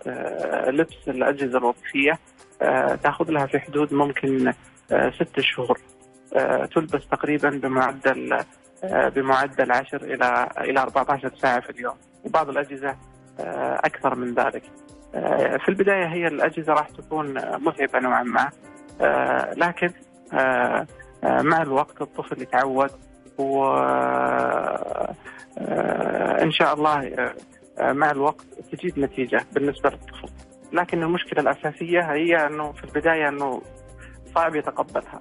[0.06, 2.18] آه، لبس الأجهزة الوظيفية
[2.62, 4.52] آه، تاخذ لها في حدود ممكن
[4.92, 5.78] آه، ست شهور.
[5.78, 5.95] آه،
[6.74, 8.38] تلبس تقريبا بمعدل
[8.84, 11.94] آه، بمعدل 10 إلى إلى 14 ساعة في اليوم.
[12.24, 12.96] وبعض الأجهزة
[13.40, 14.62] آه، أكثر من ذلك.
[15.60, 18.50] في البداية هي الأجهزة راح تكون متعبة نوعا ما.
[19.56, 19.90] لكن
[21.22, 22.90] مع الوقت الطفل يتعود
[23.38, 23.64] و
[26.42, 27.10] إن شاء الله
[27.80, 30.28] مع الوقت تجيب نتيجة بالنسبة للطفل.
[30.72, 33.62] لكن المشكلة الأساسية هي إنه في البداية إنه
[34.34, 35.20] صعب يتقبلها.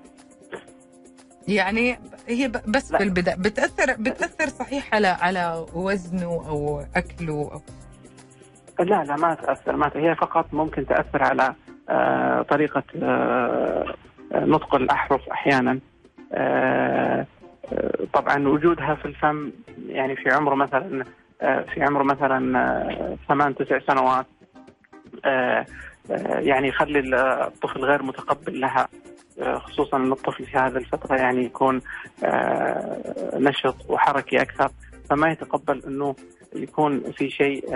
[1.47, 2.97] يعني هي بس لا.
[2.97, 7.61] في البدايه بتأثر بتأثر صحيح على على وزنه أو أكله أو
[8.85, 9.75] لا لا ما تأثر.
[9.75, 11.55] ما هي فقط ممكن تأثر على
[11.89, 13.95] آه طريقة آه
[14.33, 15.79] نطق الأحرف أحيانا.
[16.33, 17.25] آه
[18.13, 19.51] طبعا وجودها في الفم
[19.87, 21.03] يعني في عمره مثلا
[21.39, 24.25] في عمره مثلا ثمان تسع سنوات
[26.29, 26.99] يعني يخلي
[27.47, 28.87] الطفل غير متقبل لها.
[29.43, 31.81] خصوصا إن الطفل في هذه الفترة يعني يكون
[33.33, 34.69] نشط وحركي أكثر
[35.09, 36.15] فما يتقبل إنه
[36.55, 37.75] يكون في شيء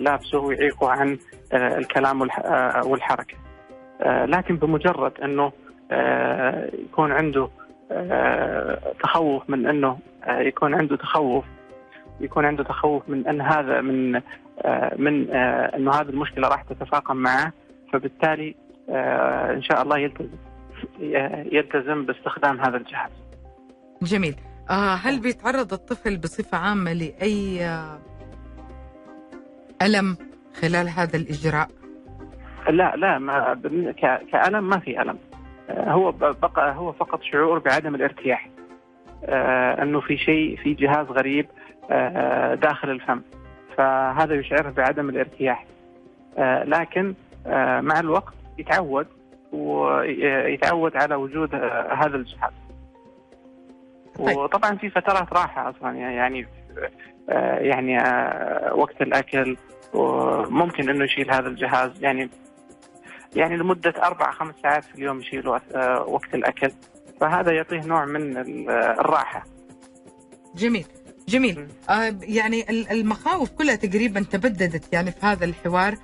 [0.00, 1.18] لابسه ويعيقه عن
[1.52, 2.20] الكلام
[2.86, 3.36] والحركة.
[4.06, 5.52] لكن بمجرد إنه
[6.72, 7.48] يكون عنده
[9.02, 11.44] تخوف من إنه يكون عنده تخوف
[12.20, 14.12] يكون عنده تخوف من إن هذا من
[14.96, 17.52] من إنه هذه المشكلة راح تتفاقم معه
[17.92, 18.54] فبالتالي
[19.54, 20.49] إن شاء الله يلتزم
[21.52, 23.10] يلتزم باستخدام هذا الجهاز.
[24.02, 24.34] جميل.
[24.70, 27.66] آه هل بيتعرض الطفل بصفة عامة لأي
[29.82, 30.16] ألم
[30.60, 31.68] خلال هذا الإجراء؟
[32.70, 33.60] لا لا ما
[34.32, 35.18] كألم ما في ألم
[35.70, 38.50] هو بقى هو فقط شعور بعدم الارتياح
[39.24, 41.46] آه أنه في شيء في جهاز غريب
[41.90, 43.20] آه داخل الفم
[43.76, 45.66] فهذا يشعره بعدم الارتياح
[46.38, 47.14] آه لكن
[47.46, 49.06] آه مع الوقت يتعود
[49.52, 51.54] ويتعود على وجود
[51.90, 52.52] هذا الجهاز.
[54.18, 54.36] طيب.
[54.36, 56.46] وطبعا في فترات راحة أصلا يعني
[57.60, 57.96] يعني
[58.72, 59.56] وقت الأكل
[59.94, 62.30] وممكن إنه يشيل هذا الجهاز يعني
[63.36, 65.50] يعني لمدة أربع خمس ساعات في اليوم يشيله
[66.06, 66.70] وقت الأكل.
[67.20, 68.38] فهذا يعطيه نوع من
[68.70, 69.44] الراحة.
[70.54, 70.86] جميل.
[71.28, 71.68] جميل.
[71.90, 75.94] آه يعني المخاوف كلها تقريبا تبددت يعني في هذا الحوار.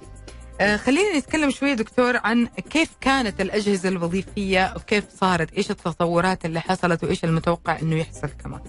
[0.61, 6.61] آه خلينا نتكلم شوية دكتور عن كيف كانت الأجهزة الوظيفية وكيف صارت؟ إيش التطورات اللي
[6.61, 8.61] حصلت وإيش المتوقع أنه يحصل كمان؟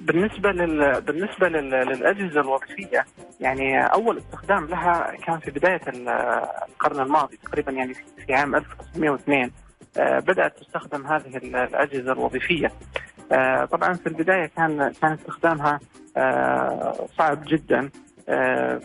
[0.00, 1.00] بالنسبة لل...
[1.00, 1.70] بالنسبة لل...
[1.70, 3.04] للأجهزة الوظيفية
[3.40, 5.80] يعني أول استخدام لها كان في بداية
[6.68, 9.50] القرن الماضي تقريبا يعني في عام 1902
[9.98, 12.72] بدأت تستخدم هذه الأجهزة الوظيفية.
[13.70, 15.80] طبعا في البداية كان كان استخدامها
[17.18, 17.90] صعب جدا.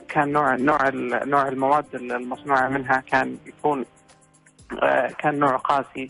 [0.10, 0.90] كان نوع نوع
[1.26, 3.86] نوع المواد المصنوعة منها كان يكون
[5.20, 6.08] كان نوع قاسي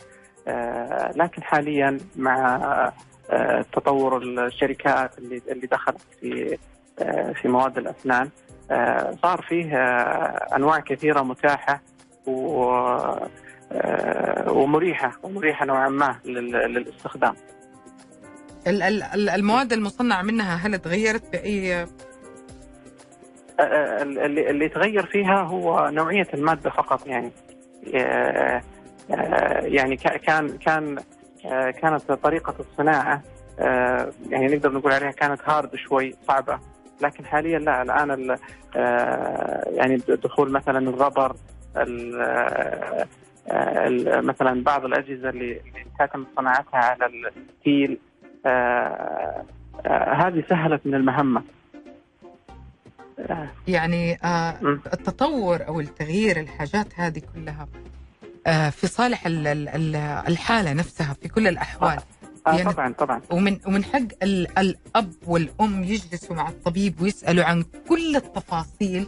[1.16, 2.92] لكن حاليا مع
[3.74, 6.58] تطور الشركات اللي اللي دخلت في
[7.42, 8.30] في مواد الأسنان
[9.24, 9.74] صار فيه
[10.56, 11.82] أنواع كثيرة متاحة
[14.48, 17.36] ومريحة ومريحة نوعا ما للاستخدام.
[19.36, 21.88] المواد المصنعة منها هل تغيرت بأي
[23.60, 27.32] اللي تغير فيها هو نوعية المادة فقط يعني.
[29.62, 30.98] يعني كان كان
[31.82, 33.22] كانت طريقة الصناعة
[34.30, 36.60] يعني نقدر نقول عليها كانت hard شوي صعبة.
[37.02, 38.38] لكن حاليا لا الآن
[39.76, 41.36] يعني دخول مثلا ال rubber
[44.22, 45.62] مثلا بعض الأجهزة اللي
[46.14, 47.98] تم صناعتها على ال steel
[49.92, 51.44] هذه سهلت من المهمة.
[53.68, 54.60] يعني آه
[54.94, 57.68] التطور أو التغيير الحاجات هذه كلها
[58.48, 59.24] آه في صالح
[60.28, 61.98] الحالة نفسها في كل الأحوال.
[62.48, 63.22] آه يعني طبعا طبعا.
[63.30, 69.08] ومن ومن حق الأب والأم يجلسوا مع الطبيب ويسألوا عن كل التفاصيل.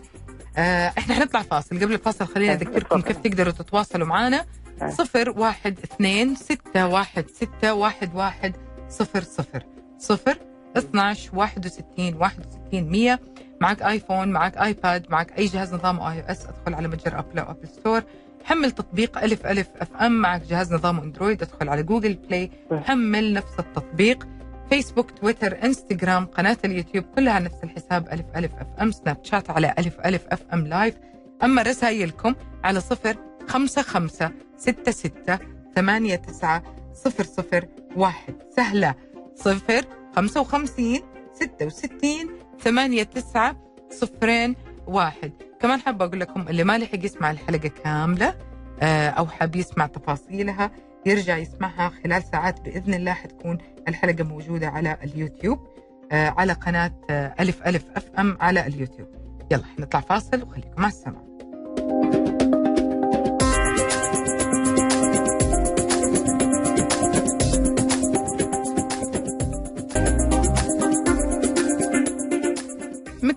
[0.57, 1.79] آه إحنا حنطلع فاصل.
[1.79, 4.45] قبل الفاصل خلينا أذكركم كيف تقدروا تتواصلوا معنا.
[4.89, 8.55] صفر واحد اثنين ستة واحد ستة واحد واحد
[8.89, 9.63] صفر صفر.
[9.99, 10.37] صفر
[10.77, 13.19] 12 61 61 100
[13.61, 17.67] معك آيفون معك آيباد معك أي جهاز نظام iOS أدخل على متجر أبل أو Apple
[17.67, 18.03] Store.
[18.43, 22.51] حمل تطبيق ألف ألف FM معك جهاز نظام أندرويد أدخل على جوجل بلاي.
[22.71, 24.27] حمل نفس التطبيق.
[24.69, 28.91] فيسبوك تويتر إنستغرام قناة اليوتيوب كلها نفس الحساب ألف ألف FM.
[28.91, 30.95] سناب شات على ألف ألف FM live
[31.43, 33.17] أما رسائلكم على صفر
[33.47, 35.39] خمسة خمسة ستة ستة
[35.75, 38.35] ثمانية تسعة صفر صفر واحد.
[38.55, 38.95] سهلة.
[39.35, 41.01] صفر خمسة وخمسين
[41.33, 42.29] ستة وستين
[42.61, 43.55] ثمانية تسعة
[43.89, 44.55] صفرين
[44.87, 45.31] واحد.
[45.59, 48.35] كمان حابة أقول لكم اللي ما لحق يسمع الحلقة كاملة
[48.81, 50.71] أو حاب يسمع تفاصيلها
[51.05, 55.67] يرجع يسمعها خلال ساعات بإذن الله حتكون الحلقة موجودة على اليوتيوب
[56.11, 56.93] على قناة
[57.39, 59.07] ألف ألف أف أم على اليوتيوب.
[59.51, 61.28] يلا نطلع فاصل وخليكم مع السماء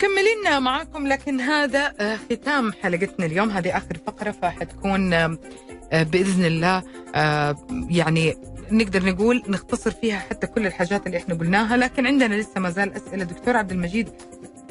[0.03, 3.51] مكملين معاكم لكن هذا آه، ختام حلقتنا اليوم.
[3.51, 5.39] هذه آخر فقرة فحتكون آه،
[5.93, 6.83] آه، بإذن الله
[7.91, 8.37] يعني
[8.71, 11.77] نقدر نقول نختصر فيها حتى كل الحاجات اللي إحنا قلناها.
[11.77, 13.25] لكن عندنا لسه ما زال أسئلة.
[13.25, 14.09] دكتور عبد المجيد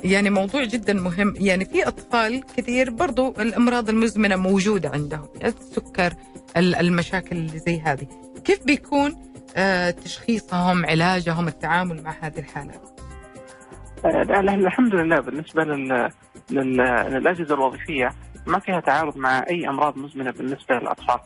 [0.03, 1.33] يعني موضوع جدا مهم.
[1.37, 6.13] يعني في أطفال كثير برضو الأمراض المزمنة موجودة عندهم السكر
[6.57, 8.07] المشاكل اللي زي هذه.
[8.45, 9.15] كيف بيكون
[10.03, 12.90] تشخيصهم علاجهم التعامل مع هذه الحالات؟
[14.05, 16.09] الحمد لله بالنسبة لل...
[16.51, 16.77] لل...
[17.11, 18.09] للأجهزة الوظيفية
[18.47, 21.19] ما فيها تعارض مع أي أمراض مزمنة بالنسبة للأطفال.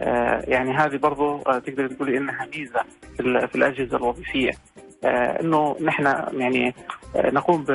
[0.00, 2.80] آه، يعني هذه برضو آه، تقدر تقولي إنها ميزة
[3.16, 4.50] في, الأجهزة الوظيفية.
[5.04, 6.74] إنه نحن يعني
[7.16, 7.70] نقوم ب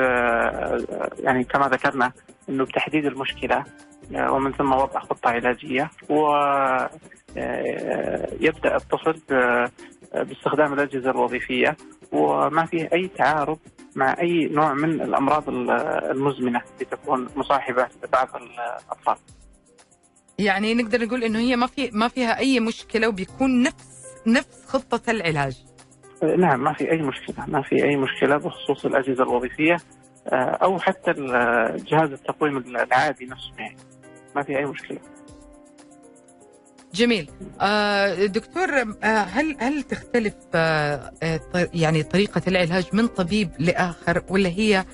[1.18, 2.12] يعني كما ذكرنا
[2.48, 3.64] إنه بتحديد المشكلة
[4.14, 6.36] ومن ثم وضع خطة علاجية ويبدا
[8.76, 9.20] الطفل
[10.14, 11.76] باستخدام الأجهزة الوظيفية
[12.12, 13.58] وما فيه أي تعارض
[13.96, 19.16] مع أي نوع من الأمراض المزمنة اللي تكون مصاحبة لبعض الأطفال.
[20.38, 23.92] يعني نقدر نقول إنه هي ما في ما فيها أي مشكلة وبيكون نفس
[24.26, 25.64] نفس خطة العلاج.
[26.38, 29.76] نعم ما في أي مشكلة، ما في أي مشكلة بخصوص الأجهزة الوظيفية
[30.28, 31.12] آه، أو حتى
[31.86, 33.76] جهاز التقويم العادي نفسه يعني
[34.36, 34.98] ما في أي مشكلة.
[36.94, 37.30] جميل.
[37.60, 38.70] آه دكتور
[39.04, 41.12] آه هل هل تختلف آه,
[41.74, 44.84] يعني طريقة العلاج من طبيب لآخر ولا هي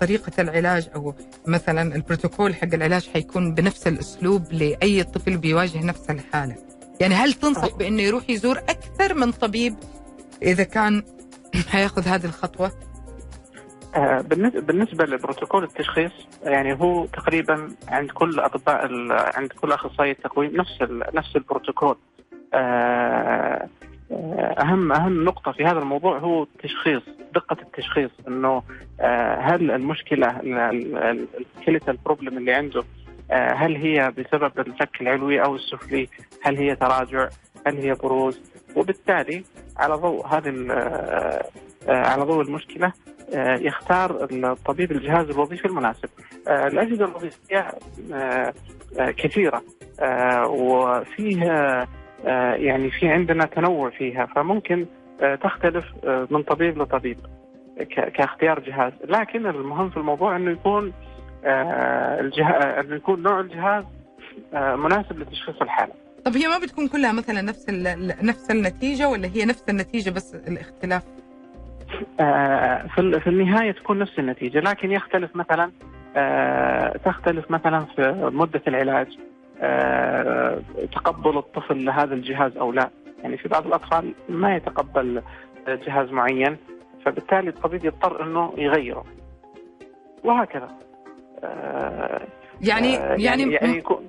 [0.00, 1.14] طريقة العلاج أو
[1.46, 6.56] مثلا البروتوكول حق العلاج حيكون بنفس الأسلوب لأي طفل بيواجه نفس الحالة؟
[7.00, 9.76] يعني هل تنصح بأنه يروح يزور أكثر من طبيب
[10.42, 11.02] إذا كان
[11.68, 12.72] حياخذ هذه الخطوة؟
[13.96, 14.20] آه،
[14.60, 20.82] بالنسبة لبروتوكول التشخيص يعني هو تقريبا عند كل أطباء عند كل أخصائي التقويم نفس
[21.14, 21.96] نفس البروتوكول.
[22.54, 23.68] آه،
[24.12, 27.02] آه، اهم أهم نقطة في هذا الموضوع هو التشخيص
[27.34, 28.62] دقة التشخيص إنه
[29.40, 30.40] هل المشكلة
[31.58, 32.84] ال skeletal problem اللي عنده
[33.30, 36.08] هل هي بسبب الفك العلوي أو السفلي؟
[36.42, 37.28] هل هي تراجع؟
[37.66, 38.40] هل هي بروز؟
[38.76, 39.44] وبالتالي
[39.76, 40.48] على ضوء هذه
[41.88, 42.92] على ضوء المشكلة
[43.34, 46.08] آه، يختار الطبيب الجهاز الوظيفي المناسب.
[46.48, 47.66] آه، الأجهزة الوظيفية
[48.14, 48.52] آه،
[48.96, 49.62] كثيرة
[50.48, 51.88] وفيها
[52.56, 54.86] يعني في عندنا تنوع فيها فممكن
[55.42, 55.84] تختلف
[56.30, 57.18] من طبيب لطبيب
[58.14, 60.92] كاختيار جهاز، لكن المهم في الموضوع إنه يكون
[62.20, 63.84] الجهاز إنه يكون نوع الجهاز
[64.52, 65.92] مناسب لتشخيص الحالة.
[66.24, 67.70] طب هي ما بتكون كلها مثلا نفس
[68.22, 71.02] نفس النتيجة ولا هي نفس النتيجة بس الاختلاف
[72.20, 72.86] آه،
[73.18, 75.70] في النهاية تكون نفس النتيجة لكن يختلف مثلا
[76.16, 79.18] آه، تختلف مثلا في مدة العلاج
[79.60, 82.90] آه، تقبل الطفل لهذا الجهاز أو لا.
[83.22, 85.22] يعني في بعض الأطفال ما يتقبل
[85.68, 86.56] جهاز معين
[87.04, 89.04] فبالتالي الطبيب يضطر إنه يغيره.
[90.24, 90.68] وهكذا.
[92.62, 94.08] يعني يعني يعني, يعني يكون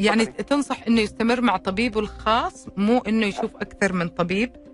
[0.00, 4.67] يعني تنصح إنه يستمر مع طبيبه الخاص مو إنه يشوف أكثر من طبيب؟ آه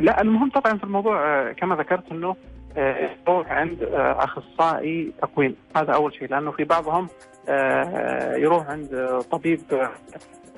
[0.00, 2.36] لا المهم طبعا في الموضوع آه كما ذكرت إنه
[2.76, 7.08] آه يروح عند آه أخصائي تقويم هذا أول شيء لأنه في بعضهم
[7.48, 9.60] آه يروح عند طبيب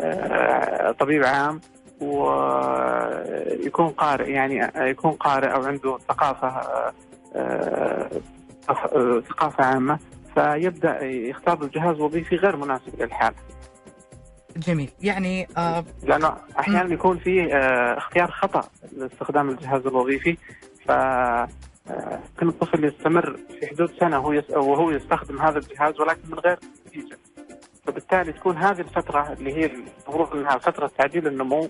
[0.00, 1.60] آه طبيب عام
[2.00, 6.48] ويكون قارئ يعني يكون قارئ أو عنده ثقافة
[7.36, 8.10] آه
[9.28, 9.98] ثقافة عامة
[10.34, 13.36] فيبدأ يختار الجهاز وظيفي غير مناسب للحالة.
[14.56, 14.90] جميل.
[15.02, 20.36] يعني آه لأنه أحيانا يكون في آه اختيار خطأ لاستخدام الجهاز الوظيفي.
[20.86, 20.90] ف
[21.90, 26.58] آه، يمكن الطفل يستمر في حدود سنة وهو وهو يستخدم هذا الجهاز ولكن من غير
[26.86, 27.18] نتيجة.
[27.86, 31.68] فبالتالي تكون هذه الفترة اللي هي المفروض إنها فترة تعديل النمو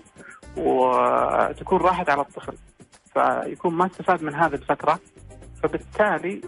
[0.57, 2.53] وتكون راحت على الطفل.
[3.13, 4.99] فيكون ما استفاد من هذه الفترة.
[5.63, 6.41] فبالتالي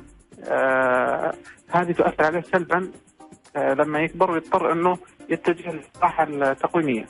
[0.43, 1.33] آه
[1.69, 2.91] هذه تؤثر عليه سلبا
[3.55, 4.97] آه لما يكبر ويضطر إنه
[5.31, 7.05] يتجه للصحة التقويمية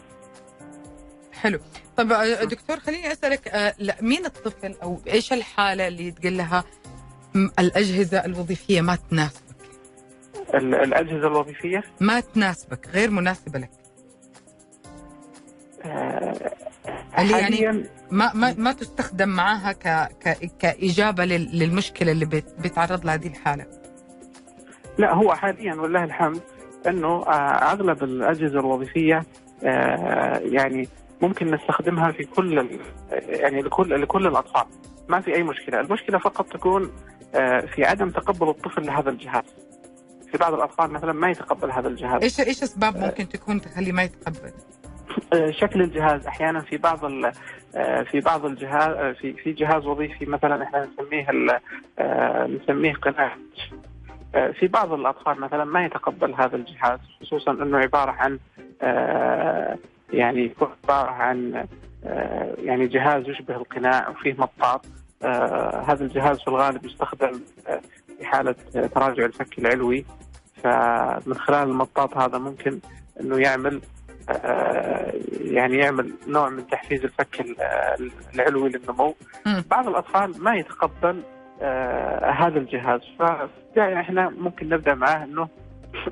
[1.34, 1.59] حلو
[1.97, 6.63] طب آه، دكتور خليني أسألك آه، لا مين الطفل أو إيش الحالة اللي تقول لها
[7.36, 9.55] الأجهزة الوظيفية ما تناسبك؟
[10.53, 13.69] الأجهزة الوظيفية؟ ما تناسبك غير مناسبة لك.
[15.86, 16.51] آه
[17.19, 19.88] اللي يعني ما ما ما تستخدم معاها ك
[20.24, 22.26] ك كإجابة للمشكلة اللي
[22.57, 23.65] بيتعرض لها هذه الحالة.
[24.97, 26.41] لا هو حاليا والله الحمد
[26.88, 29.23] إنه آه، أغلب الأجهزة الوظيفية
[29.63, 30.88] آه، يعني
[31.21, 32.69] ممكن نستخدمها في كل
[33.11, 34.65] يعني لكل لكل الأطفال.
[35.09, 36.91] ما في أي مشكلة، المشكلة فقط تكون
[37.75, 39.43] في عدم تقبل الطفل لهذا الجهاز.
[40.32, 42.21] في بعض الأطفال مثلا ما يتقبل هذا الجهاز.
[42.23, 44.51] إيش إيش أسباب ممكن تكون تخليه ما يتقبل؟
[45.49, 46.27] شكل الجهاز.
[46.27, 46.99] أحيانا في بعض
[48.11, 51.27] في بعض الجهاز في في جهاز وظيفي مثلا إحنا نسميه
[52.47, 53.36] نسميه قناع
[54.32, 58.39] في بعض الأطفال مثلا ما يتقبل هذا الجهاز خصوصا إنه عبارة عن
[60.13, 61.67] يعني يكون عبارة عن
[62.57, 64.86] يعني جهاز يشبه القناع وفيه مطاط
[65.88, 67.41] هذا الجهاز في الغالب يستخدم
[68.17, 68.55] في حالة
[68.95, 70.05] تراجع الفك العلوي.
[70.63, 72.79] فمن خلال المطاط هذا ممكن
[73.21, 73.82] إنه يعمل
[75.41, 77.45] يعني يعمل نوع من تحفيز الفك
[78.36, 79.15] العلوي للنمو.
[79.71, 81.21] بعض الأطفال ما يتقبل
[82.24, 83.01] هذا الجهاز.
[83.20, 85.47] فدائما إحنا ممكن نبدأ معاه إنه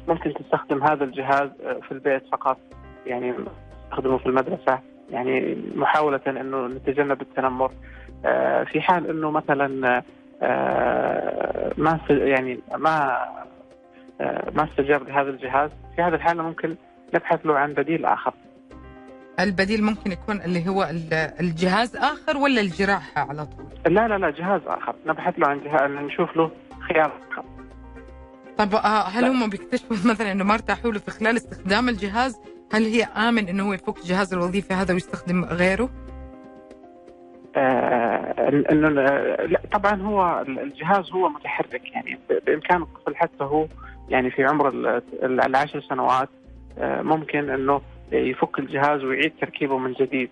[0.08, 1.50] ممكن تستخدم هذا الجهاز
[1.82, 2.58] في البيت فقط.
[3.06, 3.34] يعني
[3.84, 4.80] تستخدمه في المدرسة.
[5.10, 7.72] يعني محاولة إنه نتجنب التنمر.
[8.66, 10.04] في حال إنه مثلا
[11.78, 13.18] ما يعني ما
[14.56, 16.76] ما استجاب لهذا الجهاز في هذا الحاله ممكن
[17.16, 18.34] نبحث له عن بديل آخر.
[19.40, 20.90] البديل ممكن يكون اللي هو
[21.40, 25.92] الجهاز آخر ولا الجراحه على طول؟ لا لا لا جهاز آخر نبحث له عن جهاز
[25.92, 27.44] نشوف له خيار آخر
[28.58, 28.76] طب
[29.16, 32.40] هل هم بيكتشفوا مثلا إنه ما ارتاحوا له في خلال استخدام الجهاز
[32.74, 35.90] هل هي آمن إنه هو يفك الجهاز الوظيفي هذا ويستخدم غيره؟
[37.56, 38.50] آه
[39.46, 43.68] لا طبعا هو الجهاز هو متحرك يعني بإمكان الطفل حتى هو
[44.10, 44.70] يعني في عمر
[45.24, 46.30] العشر سنوات
[46.78, 47.82] آه ممكن إنه
[48.12, 50.30] يفك الجهاز ويعيد تركيبه من جديد.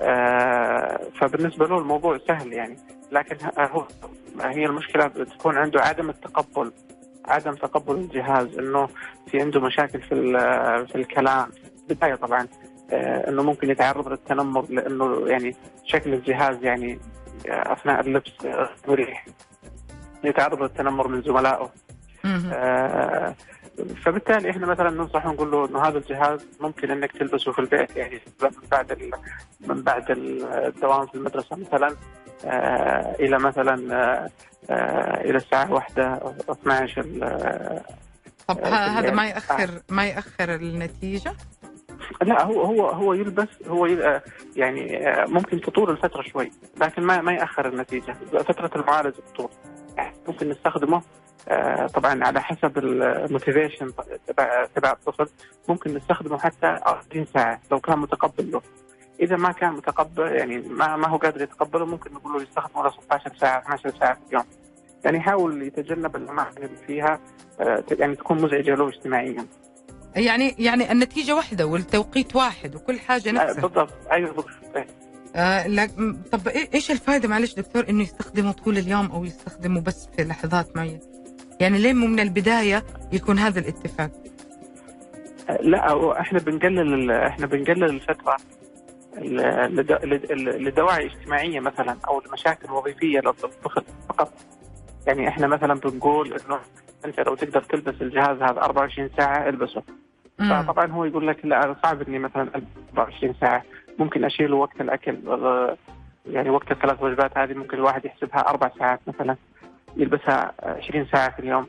[0.00, 2.76] آه فبالنسبة له الموضوع سهل يعني.
[3.12, 3.86] لكن هو
[4.40, 6.72] هي المشكلة بتكون عنده عدم التقبل
[7.24, 8.88] عدم تقبل الجهاز إنه
[9.30, 10.08] في عنده مشاكل في
[10.88, 11.48] في الكلام.
[11.88, 12.48] بدايه طبعا
[12.92, 16.98] آه إنه ممكن يتعرض للتنمر لإنه يعني شكل الجهاز يعني
[17.48, 18.32] أثناء اللبس
[18.88, 19.26] مريح.
[20.24, 21.70] يتعرض للتنمر من زملائه.
[22.52, 23.34] آه
[24.04, 28.20] فبالتالي إحنا مثلا ننصح نقول له إنه هذا الجهاز ممكن إنك تلبسه في البيت يعني
[28.42, 29.12] من بعد
[29.60, 31.96] من بعد الدوام في المدرسة مثلا
[32.44, 34.28] آه إلى مثلا آه
[34.70, 37.02] آه إلى الساعة واحدة أو 12
[38.48, 41.32] طب هذا ما يأخر ما يأخر النتيجة؟
[42.22, 43.86] لا هو هو هو يلبس هو
[44.56, 46.50] يعني ممكن تطول الفترة شوي
[46.80, 48.12] لكن ما ما يأخر النتيجة.
[48.32, 49.48] فترة المعالجة تطول.
[50.28, 51.02] ممكن نستخدمه
[51.94, 53.92] طبعا على حسب الموتيفيشن
[54.26, 55.28] تبع تبع الطفل
[55.68, 58.62] ممكن نستخدمه حتى 40 ساعة لو كان متقبل له.
[59.20, 62.92] إذا ما كان متقبل يعني ما ما هو قادر يتقبله ممكن نقول له يستخدمه ل
[62.92, 64.44] 16 ساعة 12 ساعة في اليوم.
[65.04, 67.20] يعني يحاول يتجنب الاماكن اللي فيها
[67.90, 69.46] يعني تكون مزعجة له اجتماعيا.
[70.16, 73.60] يعني يعني النتيجة واحدة والتوقيت واحد وكل حاجة نفسها.
[73.60, 73.92] بالضبط.
[74.12, 74.48] أيوه بالضبط.
[75.36, 75.86] آه لا
[76.32, 81.00] طب إيش الفائده معلش دكتور إنه يستخدمه طول اليوم أو يستخدمه بس في لحظات معينة؟
[81.60, 84.10] يعني ليه مو من البداية يكون هذا الاتفاق؟
[85.60, 88.36] لا إحنا بنقلل إحنا بنقلل الفترة
[90.58, 94.32] لدواعي اجتماعية مثلا أو لمشاكل وظيفيه للطفل فقط.
[95.06, 96.58] يعني إحنا مثلا بنقول إنه
[97.04, 99.82] أنت لو تقدر تلبس الجهاز هذا 24 ساعة البسه.
[100.38, 102.50] فطبعا هو يقول لك لا صعب إني مثلا
[102.98, 103.62] 24 ساعة.
[103.98, 105.16] ممكن اشيله وقت الأكل
[106.26, 109.36] يعني وقت الثلاث وجبات هذه ممكن الواحد يحسبها أربع ساعات مثلا.
[109.96, 111.66] يلبسها 20 ساعة في اليوم.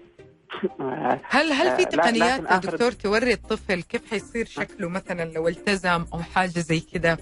[1.36, 6.20] هل هل في تقنيات يا دكتور توري الطفل كيف حيصير شكله مثلا لو التزم أو
[6.20, 7.18] حاجة زي كذا؟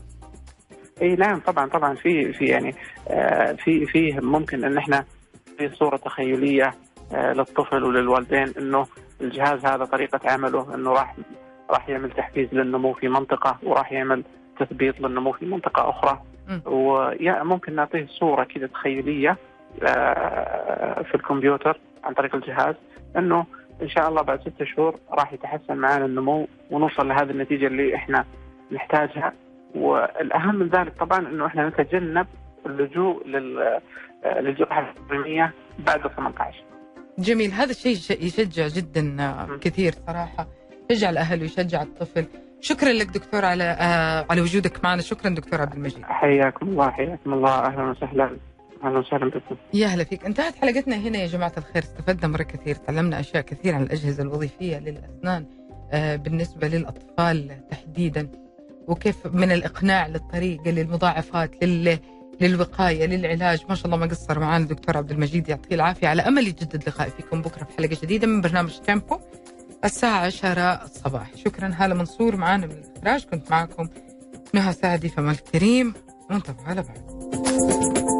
[1.02, 2.76] إي نعم طبعا طبعا في في يعني
[3.08, 5.06] آه في في ممكن إن إحنا
[5.58, 6.74] في صورة تخيلية
[7.14, 8.88] آه للطفل وللوالدين إنه
[9.22, 11.16] الجهاز هذا طريقة عمله إنه راح
[11.70, 14.24] راح يعمل تحفيز للنمو في منطقة وراح يعمل
[14.60, 16.22] تثبيط للنمو في منطقة أخرى.
[16.66, 19.38] وممكن نعطيه صورة كذا تخيلية آه
[21.10, 22.76] في الكمبيوتر عن طريق الجهاز
[23.18, 23.46] انه
[23.82, 28.26] إن شاء الله بعد ستة شهور راح يتحسن معنا النمو ونوصل لهذه النتيجة اللي إحنا
[28.72, 29.34] نحتاجها.
[29.76, 32.28] والأهم من ذلك طبعا إنه إحنا نتجنب
[32.66, 33.80] اللجوء لل
[34.26, 36.64] للجراحه التنظيميه بعد 18
[37.20, 37.52] جميل.
[37.52, 39.18] هذا الشيء يشجع جدا
[39.62, 40.48] كثير صراحة.
[40.92, 42.26] يشجع الأهل ويشجع الطفل.
[42.62, 45.02] شكرا لك دكتور على آه على وجودك معنا.
[45.02, 46.04] شكرا دكتور عبد المجيد.
[46.04, 47.66] حياكم الله حياكم الله.
[47.66, 48.38] أهلا وسهلا.
[48.84, 49.56] أهلا وسهلا بكم.
[49.74, 50.26] يا هلا فيك.
[50.26, 51.84] انتهت حلقتنا هنا يا جماعة الخير.
[51.84, 52.76] استفدنا مرة كثير.
[52.76, 55.46] تعلمنا أشياء كثير عن الأجهزة الوظيفية للأسنان
[55.92, 58.30] آه بالنسبة للأطفال تحديدا
[58.88, 62.00] وكيف من الإقناع للطريقه للمضاعفات لل
[62.42, 63.66] للوقاية للعلاج.
[63.70, 65.50] ما شاء الله ما قصر معنا الدكتور عبد المجيد.
[65.50, 66.08] يعطيه العافية.
[66.08, 69.20] على أمل يجدد لقائي فيكم بكرة في حلقة جديدة من برنامج تيمبو.
[69.86, 71.36] الساعة 10 الصباح.
[71.36, 71.72] شكرا.
[71.78, 73.26] هالة منصور معنا من الإخراج.
[73.26, 73.90] كنت معكم
[74.54, 75.94] نهى سعدي فمال كريم
[76.30, 78.17] وانتبهوا على بعض.